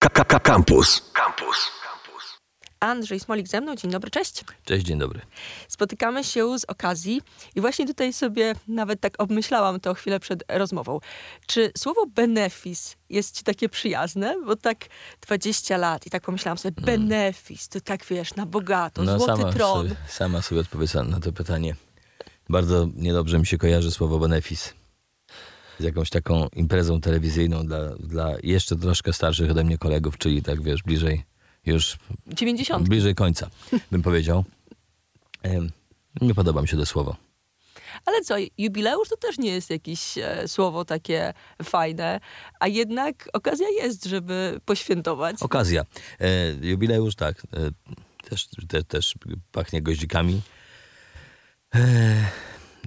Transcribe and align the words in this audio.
Campus. 0.00 1.12
Campus. 1.12 1.70
Andrzej 2.80 3.20
Smolik 3.20 3.48
ze 3.48 3.60
mną. 3.60 3.76
Dzień 3.76 3.90
dobry, 3.90 4.10
cześć. 4.10 4.44
Cześć, 4.64 4.86
dzień 4.86 4.98
dobry. 4.98 5.20
Spotykamy 5.68 6.24
się 6.24 6.58
z 6.58 6.64
okazji 6.64 7.22
i 7.54 7.60
właśnie 7.60 7.86
tutaj 7.86 8.12
sobie 8.12 8.54
nawet 8.68 9.00
tak 9.00 9.14
obmyślałam 9.18 9.80
to 9.80 9.94
chwilę 9.94 10.20
przed 10.20 10.44
rozmową. 10.48 11.00
Czy 11.46 11.72
słowo 11.78 12.06
benefis 12.06 12.96
jest 13.08 13.36
ci 13.36 13.44
takie 13.44 13.68
przyjazne? 13.68 14.36
Bo 14.46 14.56
tak 14.56 14.78
20 15.20 15.76
lat 15.76 16.06
i 16.06 16.10
tak 16.10 16.22
pomyślałam 16.22 16.58
sobie, 16.58 16.74
mm. 16.82 16.86
benefis, 16.86 17.68
to 17.68 17.80
tak 17.80 18.04
wiesz, 18.04 18.34
na 18.34 18.46
bogato, 18.46 19.02
no, 19.02 19.18
złoty 19.18 19.42
sama 19.42 19.52
tron. 19.52 19.88
Sobie, 19.88 19.96
sama 20.08 20.42
sobie 20.42 20.60
odpowiedziałam 20.60 21.10
na 21.10 21.20
to 21.20 21.32
pytanie. 21.32 21.76
Bardzo 22.48 22.88
niedobrze 22.94 23.38
mi 23.38 23.46
się 23.46 23.58
kojarzy 23.58 23.90
słowo 23.90 24.18
benefis 24.18 24.79
z 25.80 25.82
jakąś 25.82 26.10
taką 26.10 26.48
imprezą 26.56 27.00
telewizyjną 27.00 27.66
dla, 27.66 27.88
dla 27.88 28.34
jeszcze 28.42 28.76
troszkę 28.76 29.12
starszych 29.12 29.50
ode 29.50 29.64
mnie 29.64 29.78
kolegów, 29.78 30.18
czyli 30.18 30.42
tak 30.42 30.62
wiesz, 30.62 30.82
bliżej 30.82 31.22
już 31.66 31.96
90. 32.26 32.88
bliżej 32.88 33.14
końca, 33.14 33.50
bym 33.90 34.02
powiedział. 34.02 34.44
Nie 36.20 36.34
podoba 36.34 36.62
mi 36.62 36.68
się 36.68 36.76
to 36.76 36.86
słowo. 36.86 37.16
Ale 38.06 38.20
co, 38.20 38.34
jubileusz 38.58 39.08
to 39.08 39.16
też 39.16 39.38
nie 39.38 39.50
jest 39.50 39.70
jakieś 39.70 40.18
e, 40.18 40.48
słowo 40.48 40.84
takie 40.84 41.32
fajne, 41.62 42.20
a 42.60 42.68
jednak 42.68 43.28
okazja 43.32 43.68
jest, 43.68 44.04
żeby 44.04 44.60
poświętować. 44.64 45.36
Okazja. 45.42 45.84
E, 46.20 46.52
jubileusz, 46.60 47.14
tak. 47.14 47.42
E, 47.52 47.70
też, 48.28 48.48
te, 48.68 48.84
też 48.84 49.14
pachnie 49.52 49.82
goździkami 49.82 50.40
e, 51.74 51.80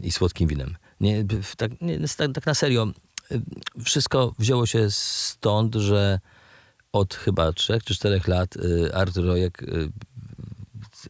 i 0.03 0.11
słodkim 0.11 0.47
winem. 0.47 0.75
Nie, 1.03 1.25
tak, 1.57 1.81
nie, 1.81 1.99
tak, 2.17 2.31
tak 2.33 2.45
na 2.45 2.53
serio, 2.53 2.87
e, 3.31 3.39
wszystko 3.85 4.33
wzięło 4.39 4.65
się 4.65 4.87
stąd, 4.89 5.75
że 5.75 6.19
od 6.91 7.15
chyba 7.15 7.53
trzech 7.53 7.83
czy 7.83 7.95
czterech 7.95 8.27
lat 8.27 8.55
y, 8.55 8.95
Artur 8.95 9.25
Rojek 9.25 9.63
y, 9.63 9.89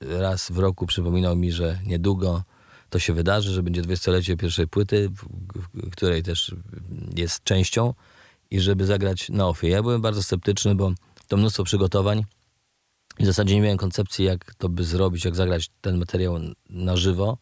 raz 0.01 0.51
w 0.51 0.57
roku 0.57 0.85
przypominał 0.87 1.35
mi, 1.35 1.51
że 1.51 1.79
niedługo 1.85 2.43
to 2.89 2.99
się 2.99 3.13
wydarzy, 3.13 3.51
że 3.51 3.63
będzie 3.63 3.81
dwudziestolecie 3.81 4.37
pierwszej 4.37 4.67
płyty, 4.67 5.09
której 5.91 6.23
też 6.23 6.55
jest 7.15 7.43
częścią 7.43 7.93
i 8.51 8.59
żeby 8.59 8.85
zagrać 8.85 9.29
na 9.29 9.47
ofie. 9.47 9.69
Ja 9.69 9.81
byłem 9.81 10.01
bardzo 10.01 10.23
sceptyczny, 10.23 10.75
bo 10.75 10.91
to 11.27 11.37
mnóstwo 11.37 11.63
przygotowań 11.63 12.25
i 13.19 13.23
w 13.23 13.25
zasadzie 13.25 13.55
nie 13.55 13.61
miałem 13.61 13.77
koncepcji, 13.77 14.25
jak 14.25 14.55
to 14.55 14.69
by 14.69 14.83
zrobić, 14.83 15.25
jak 15.25 15.35
zagrać 15.35 15.69
ten 15.81 15.97
materiał 15.97 16.39
na 16.69 16.97
żywo 16.97 17.37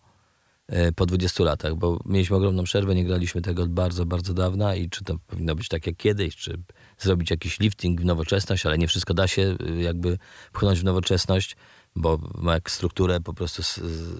po 0.95 1.05
20 1.05 1.43
latach, 1.43 1.75
bo 1.75 1.99
mieliśmy 2.05 2.35
ogromną 2.35 2.63
przerwę, 2.63 2.95
nie 2.95 3.05
graliśmy 3.05 3.41
tego 3.41 3.63
od 3.63 3.71
bardzo, 3.71 4.05
bardzo 4.05 4.33
dawna 4.33 4.75
i 4.75 4.89
czy 4.89 5.03
to 5.03 5.15
powinno 5.27 5.55
być 5.55 5.67
tak 5.67 5.87
jak 5.87 5.97
kiedyś, 5.97 6.35
czy 6.35 6.59
zrobić 6.97 7.31
jakiś 7.31 7.59
lifting 7.59 8.01
w 8.01 8.05
nowoczesność, 8.05 8.65
ale 8.65 8.77
nie 8.77 8.87
wszystko 8.87 9.13
da 9.13 9.27
się 9.27 9.55
y, 9.69 9.81
jakby 9.81 10.17
pchnąć 10.53 10.79
w 10.79 10.83
nowoczesność, 10.83 11.55
bo 11.95 12.19
ma 12.35 12.53
jak 12.53 12.71
strukturę 12.71 13.19
po 13.21 13.33
prostu 13.33 13.63
z, 13.63 13.79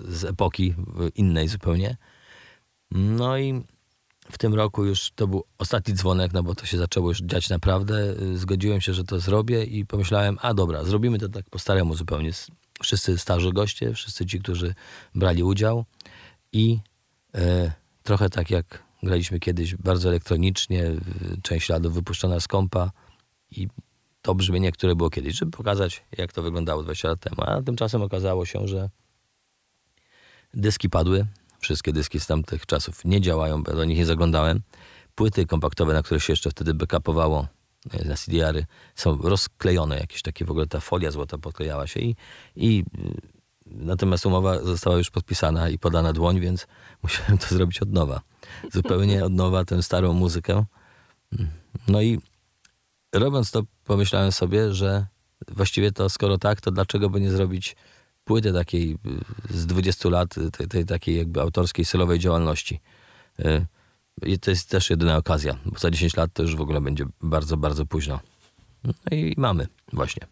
z 0.10 0.24
epoki 0.24 0.76
innej 1.16 1.48
zupełnie. 1.48 1.98
No 2.92 3.38
i 3.38 3.64
w 4.32 4.38
tym 4.38 4.54
roku 4.54 4.86
już 4.86 5.12
to 5.16 5.28
był 5.28 5.44
ostatni 5.58 5.94
dzwonek, 5.94 6.34
no 6.34 6.44
bo 6.44 6.56
to 6.56 6.66
się 6.66 6.78
zaczęło 6.78 7.10
już 7.10 7.22
dziać 7.22 7.50
naprawdę. 7.50 8.16
Y, 8.22 8.38
zgodziłem 8.38 8.82
się, 8.82 8.94
że 8.94 9.04
to 9.04 9.20
zrobię 9.20 9.64
i 9.64 9.86
pomyślałem, 9.86 10.38
a 10.42 10.54
dobra, 10.54 10.84
zrobimy 10.84 11.20
to 11.20 11.30
tak 11.30 11.50
po 11.50 11.60
staremu 11.60 11.96
zupełnie. 11.96 12.32
Wszyscy 12.84 13.18
starzy 13.18 13.52
goście, 13.54 13.94
wszyscy 13.94 14.26
ci, 14.26 14.40
którzy 14.40 14.74
brali 15.16 15.44
udział 15.44 15.86
i 16.52 16.80
e, 17.36 17.72
trochę 18.04 18.30
tak 18.30 18.52
jak 18.52 18.84
graliśmy 19.04 19.40
kiedyś, 19.40 19.76
bardzo 19.76 20.10
elektronicznie, 20.10 20.92
część 21.44 21.66
śladów 21.66 21.94
wypuszczona 21.94 22.40
z 22.40 22.48
kompa 22.48 22.92
i 23.52 23.68
to 24.22 24.36
brzmienie, 24.36 24.72
które 24.72 24.96
było 24.96 25.10
kiedyś, 25.10 25.36
żeby 25.36 25.52
pokazać, 25.52 26.04
jak 26.18 26.34
to 26.34 26.42
wyglądało 26.44 26.84
20 26.84 27.08
lat 27.08 27.20
temu. 27.20 27.36
A 27.42 27.62
tymczasem 27.62 28.02
okazało 28.02 28.46
się, 28.46 28.68
że 28.68 28.90
dyski 30.54 30.90
padły. 30.90 31.26
Wszystkie 31.60 31.94
dyski 31.94 32.20
z 32.20 32.28
tamtych 32.28 32.66
czasów 32.66 33.06
nie 33.06 33.22
działają, 33.22 33.64
do 33.64 33.86
nich 33.86 33.98
nie 33.98 34.06
zaglądałem. 34.06 34.62
Płyty 35.16 35.46
kompaktowe, 35.46 35.94
na 35.94 36.04
które 36.04 36.20
się 36.20 36.34
jeszcze 36.34 36.50
wtedy 36.50 36.74
backupowało 36.74 37.48
e, 37.92 38.06
na 38.06 38.16
CDR-y, 38.16 38.66
są 38.96 39.18
rozklejone. 39.18 39.98
Jakieś 39.98 40.22
takie 40.22 40.46
w 40.46 40.52
ogóle 40.52 40.68
ta 40.68 40.80
folia 40.80 41.12
złota 41.12 41.38
podklejała 41.38 41.88
się 41.88 42.00
i, 42.00 42.16
i 42.56 42.84
Natomiast 43.72 44.26
umowa 44.26 44.64
została 44.64 44.98
już 44.98 45.10
podpisana 45.10 45.70
i 45.70 45.80
podana 45.80 46.14
dłoń, 46.14 46.40
więc 46.40 46.68
musiałem 47.04 47.38
to 47.38 47.56
zrobić 47.56 47.82
od 47.82 47.92
nowa. 47.92 48.22
Zupełnie 48.74 49.26
od 49.26 49.34
nowa 49.34 49.66
tę 49.66 49.84
starą 49.84 50.14
muzykę. 50.14 50.66
No 51.88 52.02
i 52.02 52.20
robiąc 53.14 53.52
to, 53.52 53.64
pomyślałem 53.84 54.32
sobie, 54.32 54.74
że 54.74 55.06
właściwie 55.48 55.92
to 55.92 56.10
skoro 56.10 56.38
tak, 56.38 56.62
to 56.62 56.72
dlaczego 56.72 57.10
by 57.10 57.22
nie 57.22 57.32
zrobić 57.32 57.76
płyty 58.24 58.54
takiej 58.54 58.98
z 59.50 59.66
20 59.66 60.10
lat, 60.10 60.36
tej, 60.58 60.68
tej 60.68 60.86
takiej 60.86 61.18
jakby 61.18 61.42
autorskiej, 61.42 61.86
solowej 61.86 62.20
działalności. 62.20 62.80
Y, 63.40 63.66
I 64.26 64.40
to 64.40 64.52
jest 64.52 64.70
też 64.70 64.90
jedyna 64.90 65.18
okazja, 65.18 65.58
bo 65.66 65.80
za 65.80 65.92
10 65.92 66.18
lat 66.18 66.34
to 66.34 66.44
już 66.44 66.56
w 66.56 66.62
ogóle 66.62 66.82
będzie 66.82 67.06
bardzo, 67.22 67.58
bardzo 67.58 67.86
późno. 67.86 68.20
No 68.84 68.94
i 69.12 69.34
mamy 69.38 69.68
właśnie 69.94 70.28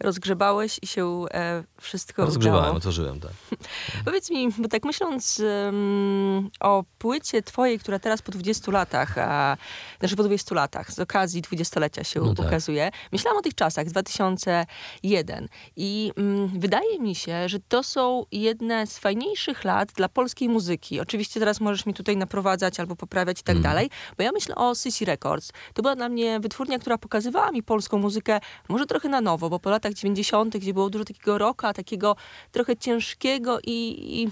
rozgrzebałeś 0.00 0.78
i 0.82 0.86
się 0.86 1.24
e, 1.34 1.64
wszystko 1.80 2.24
Rozgrzebałem, 2.24 2.64
udało. 2.64 2.76
otworzyłem, 2.76 3.20
tak. 3.20 3.30
Powiedz 4.04 4.30
mi, 4.30 4.48
bo 4.58 4.68
tak 4.68 4.84
myśląc 4.84 5.42
um, 5.64 6.50
o 6.60 6.84
płycie 6.98 7.42
twojej, 7.42 7.78
która 7.78 7.98
teraz 7.98 8.22
po 8.22 8.32
20 8.32 8.72
latach, 8.72 9.18
a, 9.18 9.56
znaczy 9.98 10.16
po 10.16 10.22
20 10.22 10.54
latach, 10.54 10.92
z 10.92 10.98
okazji 10.98 11.42
dwudziestolecia 11.42 12.04
się 12.04 12.20
no 12.20 12.34
tak. 12.34 12.46
ukazuje, 12.46 12.90
myślałam 13.12 13.38
o 13.38 13.42
tych 13.42 13.54
czasach, 13.54 13.86
2001 13.86 15.48
i 15.76 16.12
um, 16.16 16.60
wydaje 16.60 16.98
mi 16.98 17.14
się, 17.14 17.48
że 17.48 17.58
to 17.68 17.82
są 17.82 18.24
jedne 18.32 18.86
z 18.86 18.98
fajniejszych 18.98 19.64
lat 19.64 19.92
dla 19.92 20.08
polskiej 20.08 20.48
muzyki. 20.48 21.00
Oczywiście 21.00 21.40
teraz 21.40 21.60
możesz 21.60 21.86
mi 21.86 21.94
tutaj 21.94 22.16
naprowadzać 22.16 22.80
albo 22.80 22.96
poprawiać 22.96 23.40
i 23.40 23.42
tak 23.42 23.56
mm. 23.56 23.62
dalej, 23.62 23.90
bo 24.16 24.22
ja 24.22 24.32
myślę 24.32 24.54
o 24.54 24.74
Sissy 24.74 25.04
Records. 25.04 25.52
To 25.74 25.82
była 25.82 25.96
dla 25.96 26.08
mnie 26.08 26.40
wytwórnia, 26.40 26.78
która 26.78 26.98
pokazywała 26.98 27.52
mi 27.52 27.62
polską 27.62 27.98
muzykę 27.98 28.40
może 28.68 28.86
trochę 28.88 29.08
na 29.08 29.20
nowo, 29.20 29.50
bo 29.50 29.58
po 29.58 29.70
latach 29.70 29.88
latach 29.88 29.94
90., 29.94 30.56
gdzie 30.56 30.74
było 30.74 30.90
dużo 30.90 31.04
takiego 31.04 31.38
rocka, 31.38 31.72
takiego 31.72 32.16
trochę 32.52 32.76
ciężkiego 32.76 33.58
i, 33.64 33.96
i 34.22 34.28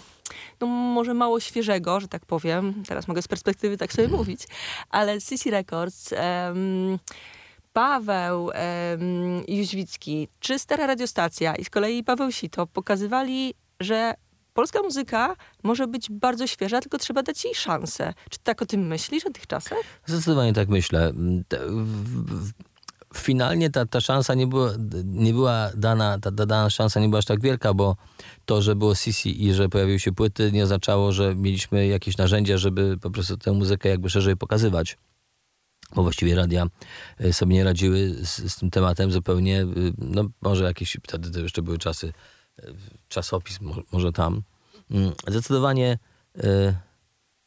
no 0.60 0.66
może 0.66 1.14
mało 1.14 1.40
świeżego, 1.40 2.00
że 2.00 2.08
tak 2.08 2.26
powiem. 2.26 2.82
Teraz 2.88 3.08
mogę 3.08 3.22
z 3.22 3.28
perspektywy 3.28 3.76
tak 3.76 3.92
sobie 3.92 4.08
mówić, 4.08 4.40
ale 4.90 5.20
Sissy 5.20 5.50
Records. 5.50 6.12
Um, 6.12 6.98
Paweł 7.72 8.44
um, 8.44 8.54
Jóźwicki, 9.48 10.28
czy 10.40 10.58
Stara 10.58 10.86
Radiostacja 10.86 11.54
i 11.54 11.64
z 11.64 11.70
kolei 11.70 12.04
Paweł 12.04 12.32
Sito 12.32 12.66
pokazywali, 12.66 13.54
że 13.80 14.14
polska 14.54 14.82
muzyka 14.82 15.36
może 15.62 15.86
być 15.86 16.10
bardzo 16.10 16.46
świeża, 16.46 16.80
tylko 16.80 16.98
trzeba 16.98 17.22
dać 17.22 17.44
jej 17.44 17.54
szansę. 17.54 18.14
Czy 18.30 18.38
tak 18.38 18.62
o 18.62 18.66
tym 18.66 18.86
myślisz 18.86 19.26
o 19.26 19.30
tych 19.30 19.46
czasach? 19.46 19.78
Zdecydowanie 20.06 20.52
tak 20.52 20.68
myślę 20.68 21.12
finalnie 23.18 23.70
ta, 23.70 23.86
ta 23.86 24.00
szansa 24.00 24.34
nie 24.34 24.46
była, 24.46 24.70
nie 25.04 25.32
była 25.32 25.70
dana, 25.76 26.18
ta, 26.18 26.32
ta 26.32 26.46
dana 26.46 26.70
szansa 26.70 27.00
nie 27.00 27.08
była 27.08 27.18
aż 27.18 27.24
tak 27.24 27.40
wielka, 27.40 27.74
bo 27.74 27.96
to, 28.44 28.62
że 28.62 28.76
było 28.76 28.94
Sisi 28.94 29.44
i 29.44 29.54
że 29.54 29.68
pojawiły 29.68 30.00
się 30.00 30.12
płyty, 30.12 30.52
nie 30.52 30.64
oznaczało, 30.64 31.12
że 31.12 31.34
mieliśmy 31.34 31.86
jakieś 31.86 32.16
narzędzia, 32.16 32.58
żeby 32.58 32.98
po 32.98 33.10
prostu 33.10 33.36
tę 33.36 33.52
muzykę 33.52 33.88
jakby 33.88 34.10
szerzej 34.10 34.36
pokazywać. 34.36 34.98
Bo 35.94 36.02
właściwie 36.02 36.34
radia 36.34 36.66
e, 37.18 37.32
sobie 37.32 37.54
nie 37.54 37.64
radziły 37.64 38.14
z, 38.24 38.52
z 38.52 38.56
tym 38.56 38.70
tematem 38.70 39.12
zupełnie, 39.12 39.60
e, 39.60 39.66
no 39.98 40.24
może 40.42 40.64
jakieś, 40.64 40.96
wtedy 41.02 41.30
to 41.30 41.40
jeszcze 41.40 41.62
były 41.62 41.78
czasy, 41.78 42.12
e, 42.58 42.66
czasopis, 43.08 43.58
może 43.92 44.12
tam. 44.12 44.42
Mm, 44.90 45.12
zdecydowanie 45.28 45.98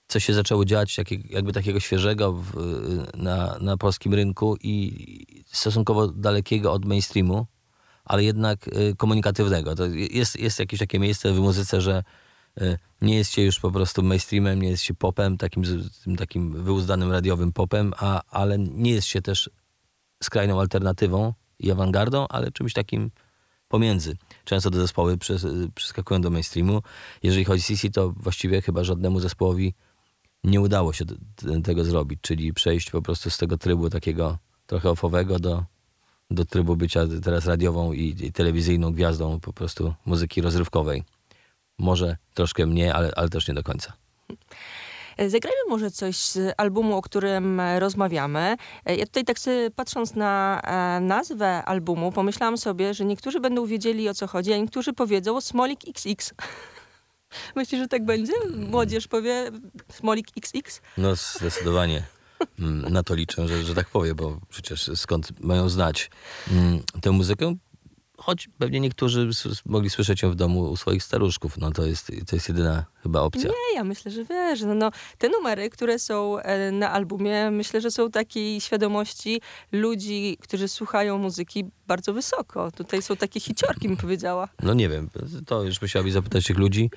coś 0.09 0.25
się 0.25 0.33
zaczęło 0.33 0.65
dziać 0.65 0.97
jakby 1.29 1.53
takiego 1.53 1.79
świeżego 1.79 2.33
w, 2.33 2.53
na, 3.17 3.57
na 3.61 3.77
polskim 3.77 4.13
rynku 4.13 4.57
i 4.61 5.43
stosunkowo 5.45 6.07
dalekiego 6.07 6.73
od 6.73 6.85
mainstreamu, 6.85 7.45
ale 8.05 8.23
jednak 8.23 8.67
y, 8.67 8.95
komunikatywnego. 8.97 9.75
To 9.75 9.85
jest, 9.85 10.39
jest 10.39 10.59
jakieś 10.59 10.79
takie 10.79 10.99
miejsce 10.99 11.33
w 11.33 11.39
muzyce, 11.39 11.81
że 11.81 12.03
y, 12.61 12.77
nie 13.01 13.15
jest 13.15 13.31
się 13.31 13.41
już 13.41 13.59
po 13.59 13.71
prostu 13.71 14.03
mainstreamem, 14.03 14.61
nie 14.61 14.69
jest 14.69 14.83
się 14.83 14.93
popem, 14.93 15.37
takim, 15.37 15.63
takim 16.17 16.63
wyuzdanym 16.63 17.11
radiowym 17.11 17.53
popem, 17.53 17.93
a, 17.97 18.21
ale 18.29 18.59
nie 18.59 18.91
jest 18.91 19.07
się 19.07 19.21
też 19.21 19.49
skrajną 20.23 20.59
alternatywą 20.59 21.33
i 21.59 21.71
awangardą, 21.71 22.27
ale 22.27 22.51
czymś 22.51 22.73
takim 22.73 23.11
pomiędzy. 23.67 24.17
Często 24.45 24.71
te 24.71 24.77
zespoły 24.77 25.17
przeskakują 25.75 26.21
do 26.21 26.29
mainstreamu. 26.29 26.81
Jeżeli 27.23 27.45
chodzi 27.45 27.63
o 27.73 27.77
CC, 27.77 27.89
to 27.89 28.09
właściwie 28.09 28.61
chyba 28.61 28.83
żadnemu 28.83 29.19
zespołowi 29.19 29.73
nie 30.43 30.61
udało 30.61 30.93
się 30.93 31.05
tego 31.63 31.85
zrobić, 31.85 32.19
czyli 32.21 32.53
przejść 32.53 32.91
po 32.91 33.01
prostu 33.01 33.29
z 33.29 33.37
tego 33.37 33.57
trybu 33.57 33.89
takiego 33.89 34.37
trochę 34.65 34.89
ofowego 34.89 35.39
do, 35.39 35.63
do 36.31 36.45
trybu 36.45 36.75
bycia 36.75 37.01
teraz 37.23 37.45
radiową 37.45 37.93
i, 37.93 38.15
i 38.19 38.31
telewizyjną 38.31 38.93
gwiazdą 38.93 39.39
po 39.39 39.53
prostu 39.53 39.93
muzyki 40.05 40.41
rozrywkowej. 40.41 41.03
Może 41.77 42.17
troszkę 42.33 42.65
mniej, 42.65 42.89
ale, 42.89 43.11
ale 43.15 43.29
też 43.29 43.47
nie 43.47 43.53
do 43.53 43.63
końca. 43.63 43.93
Zagrajmy 45.27 45.59
może 45.69 45.91
coś 45.91 46.17
z 46.17 46.53
albumu, 46.57 46.97
o 46.97 47.01
którym 47.01 47.61
rozmawiamy. 47.79 48.57
Ja 48.85 49.05
tutaj 49.05 49.25
tak 49.25 49.37
patrząc 49.75 50.15
na 50.15 50.61
nazwę 51.01 51.65
albumu, 51.65 52.11
pomyślałam 52.11 52.57
sobie, 52.57 52.93
że 52.93 53.05
niektórzy 53.05 53.39
będą 53.39 53.65
wiedzieli 53.65 54.09
o 54.09 54.13
co 54.13 54.27
chodzi, 54.27 54.53
a 54.53 54.57
niektórzy 54.57 54.93
powiedzą 54.93 55.41
Smolik 55.41 55.79
XX. 55.87 56.33
Myślisz, 57.55 57.81
że 57.81 57.87
tak 57.87 58.05
będzie? 58.05 58.33
Młodzież 58.55 59.07
powie 59.07 59.51
Smolik 59.91 60.27
XX? 60.37 60.81
No 60.97 61.15
zdecydowanie. 61.15 62.03
Mm, 62.59 62.93
na 62.93 63.03
to 63.03 63.15
liczę, 63.15 63.47
że, 63.47 63.63
że 63.63 63.75
tak 63.75 63.89
powie, 63.89 64.15
bo 64.15 64.39
przecież 64.49 64.91
skąd 64.95 65.41
mają 65.41 65.69
znać 65.69 66.11
mm, 66.51 66.79
tę 67.01 67.11
muzykę? 67.11 67.55
Choć 68.19 68.49
pewnie 68.57 68.79
niektórzy 68.79 69.29
mogli 69.65 69.89
słyszeć 69.89 70.21
ją 70.21 70.31
w 70.31 70.35
domu 70.35 70.61
u 70.61 70.77
swoich 70.77 71.03
staruszków. 71.03 71.57
No 71.57 71.71
to 71.71 71.85
jest, 71.85 72.07
to 72.27 72.35
jest 72.35 72.49
jedyna 72.49 72.85
chyba 73.03 73.21
opcja. 73.21 73.49
Nie, 73.49 73.75
ja 73.75 73.83
myślę, 73.83 74.11
że 74.11 74.25
wiesz, 74.25 74.61
no, 74.61 74.75
no, 74.75 74.91
te 75.17 75.29
numery, 75.29 75.69
które 75.69 75.99
są 75.99 76.39
e, 76.39 76.71
na 76.71 76.91
albumie, 76.91 77.51
myślę, 77.51 77.81
że 77.81 77.91
są 77.91 78.11
takiej 78.11 78.61
świadomości 78.61 79.41
ludzi, 79.71 80.37
którzy 80.41 80.67
słuchają 80.67 81.17
muzyki 81.17 81.65
bardzo 81.87 82.13
wysoko. 82.13 82.71
Tutaj 82.71 83.01
są 83.01 83.15
takie 83.15 83.39
hiciorki, 83.39 83.87
bym 83.87 83.97
powiedziała. 83.97 84.47
No 84.63 84.73
nie 84.73 84.89
wiem, 84.89 85.09
to 85.45 85.63
już 85.63 85.81
musiałabyś 85.81 86.13
zapytać 86.13 86.45
tych 86.45 86.57
ludzi. 86.57 86.89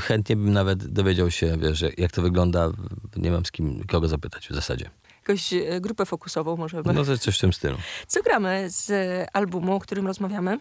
Chętnie 0.00 0.36
bym 0.36 0.52
nawet 0.52 0.86
dowiedział 0.86 1.30
się, 1.30 1.56
wiesz, 1.58 1.84
jak 1.98 2.12
to 2.12 2.22
wygląda. 2.22 2.70
Nie 3.16 3.30
mam 3.30 3.46
z 3.46 3.50
kim, 3.50 3.84
kogo 3.84 4.08
zapytać 4.08 4.48
w 4.48 4.54
zasadzie 4.54 4.90
jakąś 5.28 5.52
e, 5.52 5.80
grupę 5.80 6.06
fokusową 6.06 6.56
możemy. 6.56 6.82
No 6.94 7.04
to 7.04 7.18
coś 7.18 7.38
w 7.38 7.40
tym 7.40 7.52
stylu. 7.52 7.78
Co 8.06 8.22
gramy 8.22 8.70
z 8.70 8.90
albumu, 9.32 9.74
o 9.74 9.80
którym 9.80 10.06
rozmawiamy? 10.06 10.58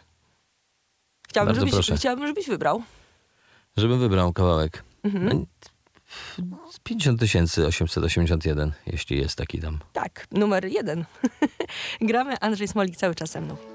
Chciałabym, 1.30 1.56
żebyś, 1.56 1.92
chciałabym 1.96 2.28
żebyś 2.28 2.48
wybrał. 2.48 2.84
Żebym 3.78 4.00
wybrał 4.00 4.34
kawałek. 4.34 4.84
Mhm. 5.04 5.46
50 6.84 7.22
881, 7.68 8.72
jeśli 8.88 9.18
jest 9.18 9.38
taki 9.38 9.60
tam. 9.60 9.80
Tak, 9.94 10.28
numer 10.32 10.66
jeden. 10.66 11.06
gramy 12.02 12.40
Andrzej 12.40 12.68
Smolik 12.68 12.96
cały 12.96 13.16
czas 13.16 13.32
ze 13.32 13.42
mną. 13.42 13.75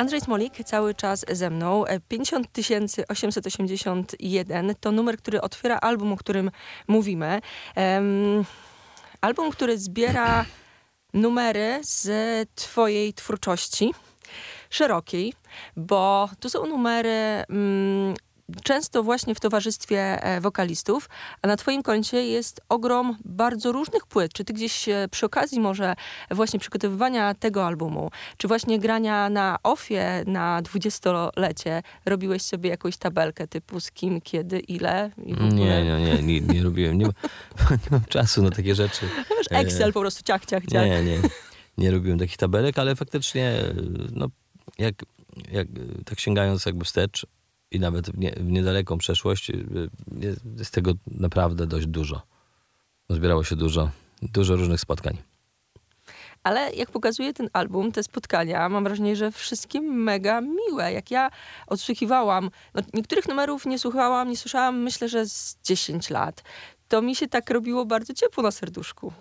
Andrzej 0.00 0.20
Smolik 0.20 0.64
cały 0.64 0.94
czas 0.94 1.24
ze 1.30 1.50
mną. 1.50 1.84
50 2.08 2.46
881 3.08 4.74
to 4.80 4.92
numer, 4.92 5.16
który 5.18 5.40
otwiera 5.40 5.78
album, 5.78 6.12
o 6.12 6.16
którym 6.16 6.50
mówimy. 6.88 7.40
Um, 7.76 8.44
album, 9.20 9.50
który 9.50 9.78
zbiera 9.78 10.44
numery 11.14 11.80
z 11.82 12.08
twojej 12.54 13.14
twórczości 13.14 13.94
szerokiej, 14.70 15.32
bo 15.76 16.30
tu 16.40 16.50
są 16.50 16.66
numery 16.66 17.44
mm, 17.48 18.14
często 18.62 19.02
właśnie 19.02 19.34
w 19.34 19.40
towarzystwie 19.40 20.24
e, 20.24 20.40
wokalistów, 20.40 21.08
a 21.42 21.48
na 21.48 21.56
twoim 21.56 21.82
koncie 21.82 22.26
jest 22.26 22.60
ogrom 22.68 23.16
bardzo 23.24 23.72
różnych 23.72 24.06
płyt. 24.06 24.32
Czy 24.32 24.44
ty 24.44 24.52
gdzieś 24.52 24.88
e, 24.88 25.08
przy 25.10 25.26
okazji 25.26 25.60
może 25.60 25.94
właśnie 26.30 26.58
przygotowywania 26.58 27.34
tego 27.34 27.66
albumu, 27.66 28.10
czy 28.36 28.48
właśnie 28.48 28.78
grania 28.78 29.30
na 29.30 29.58
ofie 29.62 30.24
na 30.26 30.62
dwudziestolecie 30.62 31.82
robiłeś 32.06 32.42
sobie 32.42 32.70
jakąś 32.70 32.96
tabelkę 32.96 33.48
typu 33.48 33.80
z 33.80 33.90
kim, 33.90 34.20
kiedy, 34.20 34.58
ile? 34.58 35.10
Nie, 35.18 35.84
nie, 35.84 36.00
nie, 36.00 36.22
nie, 36.22 36.40
nie 36.40 36.62
robiłem. 36.62 36.98
Nie, 36.98 37.06
ma, 37.06 37.12
nie 37.84 37.90
mam 37.90 38.04
czasu 38.04 38.42
na 38.42 38.50
takie 38.50 38.74
rzeczy. 38.74 39.08
Masz 39.36 39.46
Excel 39.50 39.92
po 39.92 40.00
prostu 40.00 40.22
ciach, 40.22 40.46
ciach, 40.46 40.62
ciach. 40.66 40.86
Nie, 40.86 41.02
nie. 41.02 41.18
Nie 41.78 41.90
robiłem 41.90 42.18
takich 42.18 42.36
tabelek, 42.36 42.78
ale 42.78 42.96
faktycznie 42.96 43.62
no, 44.12 44.28
jak, 44.78 44.94
jak 45.52 45.68
tak 46.04 46.20
sięgając 46.20 46.66
jakby 46.66 46.84
wstecz, 46.84 47.26
i 47.70 47.80
nawet 47.80 48.10
w, 48.10 48.18
nie, 48.18 48.32
w 48.32 48.50
niedaleką 48.50 48.98
przeszłość 48.98 49.50
y, 49.50 49.64
jest, 50.20 50.40
jest 50.58 50.74
tego 50.74 50.92
naprawdę 51.06 51.66
dość 51.66 51.86
dużo. 51.86 52.22
Zbierało 53.10 53.44
się 53.44 53.56
dużo, 53.56 53.90
dużo 54.22 54.56
różnych 54.56 54.80
spotkań. 54.80 55.18
Ale 56.42 56.72
jak 56.74 56.90
pokazuje 56.90 57.32
ten 57.32 57.50
album, 57.52 57.92
te 57.92 58.02
spotkania, 58.02 58.68
mam 58.68 58.84
wrażenie, 58.84 59.16
że 59.16 59.32
wszystkim 59.32 59.84
mega 59.84 60.40
miłe. 60.40 60.92
Jak 60.92 61.10
ja 61.10 61.30
odsłuchiwałam, 61.66 62.50
no 62.74 62.82
niektórych 62.94 63.28
numerów 63.28 63.66
nie 63.66 63.78
słuchałam, 63.78 64.28
nie 64.28 64.36
słyszałam 64.36 64.78
myślę, 64.78 65.08
że 65.08 65.26
z 65.26 65.58
10 65.64 66.10
lat. 66.10 66.42
To 66.88 67.02
mi 67.02 67.16
się 67.16 67.28
tak 67.28 67.50
robiło 67.50 67.86
bardzo 67.86 68.14
ciepło 68.14 68.42
na 68.42 68.50
serduszku. 68.50 69.12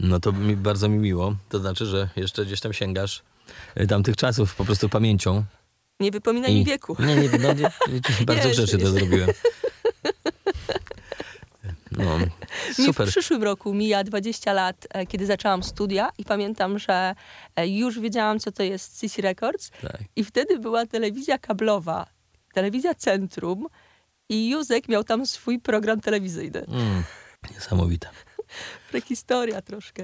No 0.00 0.20
to 0.20 0.32
mi 0.32 0.56
bardzo 0.56 0.88
mi 0.88 0.98
miło. 0.98 1.34
To 1.48 1.58
znaczy, 1.58 1.86
że 1.86 2.08
jeszcze 2.16 2.46
gdzieś 2.46 2.60
tam 2.60 2.72
sięgasz 2.72 3.22
y, 3.80 3.86
tamtych 3.86 4.16
czasów 4.16 4.54
po 4.54 4.64
prostu 4.64 4.88
pamięcią. 4.88 5.44
Nie 6.00 6.10
wypominaj 6.10 6.52
I... 6.52 6.54
mi 6.54 6.64
wieku. 6.64 6.96
Nie, 6.98 7.16
nie, 7.16 7.28
no, 7.38 7.52
nie, 7.52 7.70
bardzo 8.26 8.54
rzeczy 8.54 8.78
to 8.78 8.90
zrobiłem. 8.90 9.30
No, 11.98 12.18
super. 12.72 13.06
Mi 13.06 13.10
w 13.10 13.14
przyszłym 13.14 13.42
roku 13.42 13.74
mija 13.74 14.04
20 14.04 14.52
lat, 14.52 14.86
e, 14.90 15.06
kiedy 15.06 15.26
zaczęłam 15.26 15.62
studia 15.62 16.10
i 16.18 16.24
pamiętam, 16.24 16.78
że 16.78 17.14
e, 17.56 17.68
już 17.68 18.00
wiedziałam, 18.00 18.38
co 18.38 18.52
to 18.52 18.62
jest 18.62 18.98
CC 18.98 19.22
Records 19.22 19.70
tak. 19.70 19.98
i 20.16 20.24
wtedy 20.24 20.58
była 20.58 20.86
telewizja 20.86 21.38
kablowa, 21.38 22.06
telewizja 22.54 22.94
Centrum 22.94 23.66
i 24.28 24.48
Józek 24.48 24.88
miał 24.88 25.04
tam 25.04 25.26
swój 25.26 25.58
program 25.58 26.00
telewizyjny. 26.00 26.64
Mm, 26.68 27.02
niesamowite. 27.50 28.08
Prehistoria 28.90 29.62
troszkę. 29.62 30.02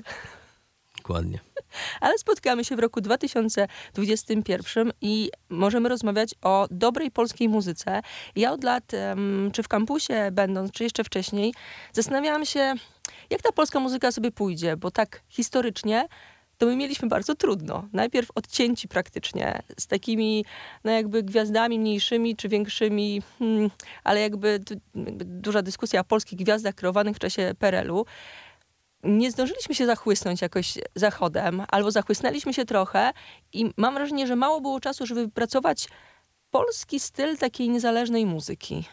Dokładnie. 1.09 1.39
Ale 2.01 2.19
spotkamy 2.19 2.65
się 2.65 2.77
w 2.77 2.79
roku 2.79 3.01
2021 3.01 4.93
i 5.01 5.31
możemy 5.49 5.89
rozmawiać 5.89 6.35
o 6.43 6.67
dobrej 6.71 7.11
polskiej 7.11 7.49
muzyce. 7.49 8.01
Ja 8.37 8.53
od 8.53 8.65
lat, 8.65 8.93
czy 9.53 9.63
w 9.63 9.69
kampusie 9.69 10.15
będąc, 10.33 10.73
czy 10.73 10.85
jeszcze 10.85 11.05
wcześniej, 11.05 11.55
zastanawiałam 11.93 12.45
się, 12.45 12.75
jak 13.31 13.43
ta 13.43 13.53
polska 13.53 13.81
muzyka 13.81 14.13
sobie 14.13 14.31
pójdzie, 14.31 14.77
bo 14.77 14.91
tak 14.91 15.23
historycznie 15.29 16.09
to 16.59 16.67
my 16.67 16.77
mieliśmy 16.77 17.09
bardzo 17.09 17.35
trudno. 17.35 17.89
Najpierw 17.93 18.29
odcięci 18.35 18.89
praktycznie, 18.89 19.63
z 19.79 19.87
takimi 19.87 20.45
no 20.85 20.93
jakby 20.93 21.23
gwiazdami 21.23 21.79
mniejszymi 21.79 22.37
czy 22.37 22.49
większymi, 22.49 23.23
hmm, 23.39 23.71
ale 24.05 24.21
jakby, 24.21 24.61
jakby 24.95 25.25
duża 25.25 25.63
dyskusja 25.63 26.01
o 26.01 26.05
polskich 26.05 26.39
gwiazdach 26.39 26.75
kreowanych 26.75 27.17
w 27.17 27.19
czasie 27.19 27.55
PRL-u 27.59 28.05
nie 29.05 29.31
zdążyliśmy 29.31 29.75
się 29.75 29.87
zachłysnąć 29.87 30.43
jakoś 30.43 30.79
zachodem, 30.95 31.63
albo 31.69 31.91
zachłysnęliśmy 31.91 32.55
się 32.55 32.65
trochę 32.65 33.13
i 33.53 33.71
mam 33.77 33.95
wrażenie, 33.95 34.27
że 34.27 34.37
mało 34.37 34.61
było 34.61 34.81
czasu, 34.81 35.07
żeby 35.07 35.25
wypracować 35.25 35.89
polski 36.51 37.01
styl 37.01 37.39
takiej 37.39 37.69
niezależnej 37.69 38.27
muzyki. 38.27 38.85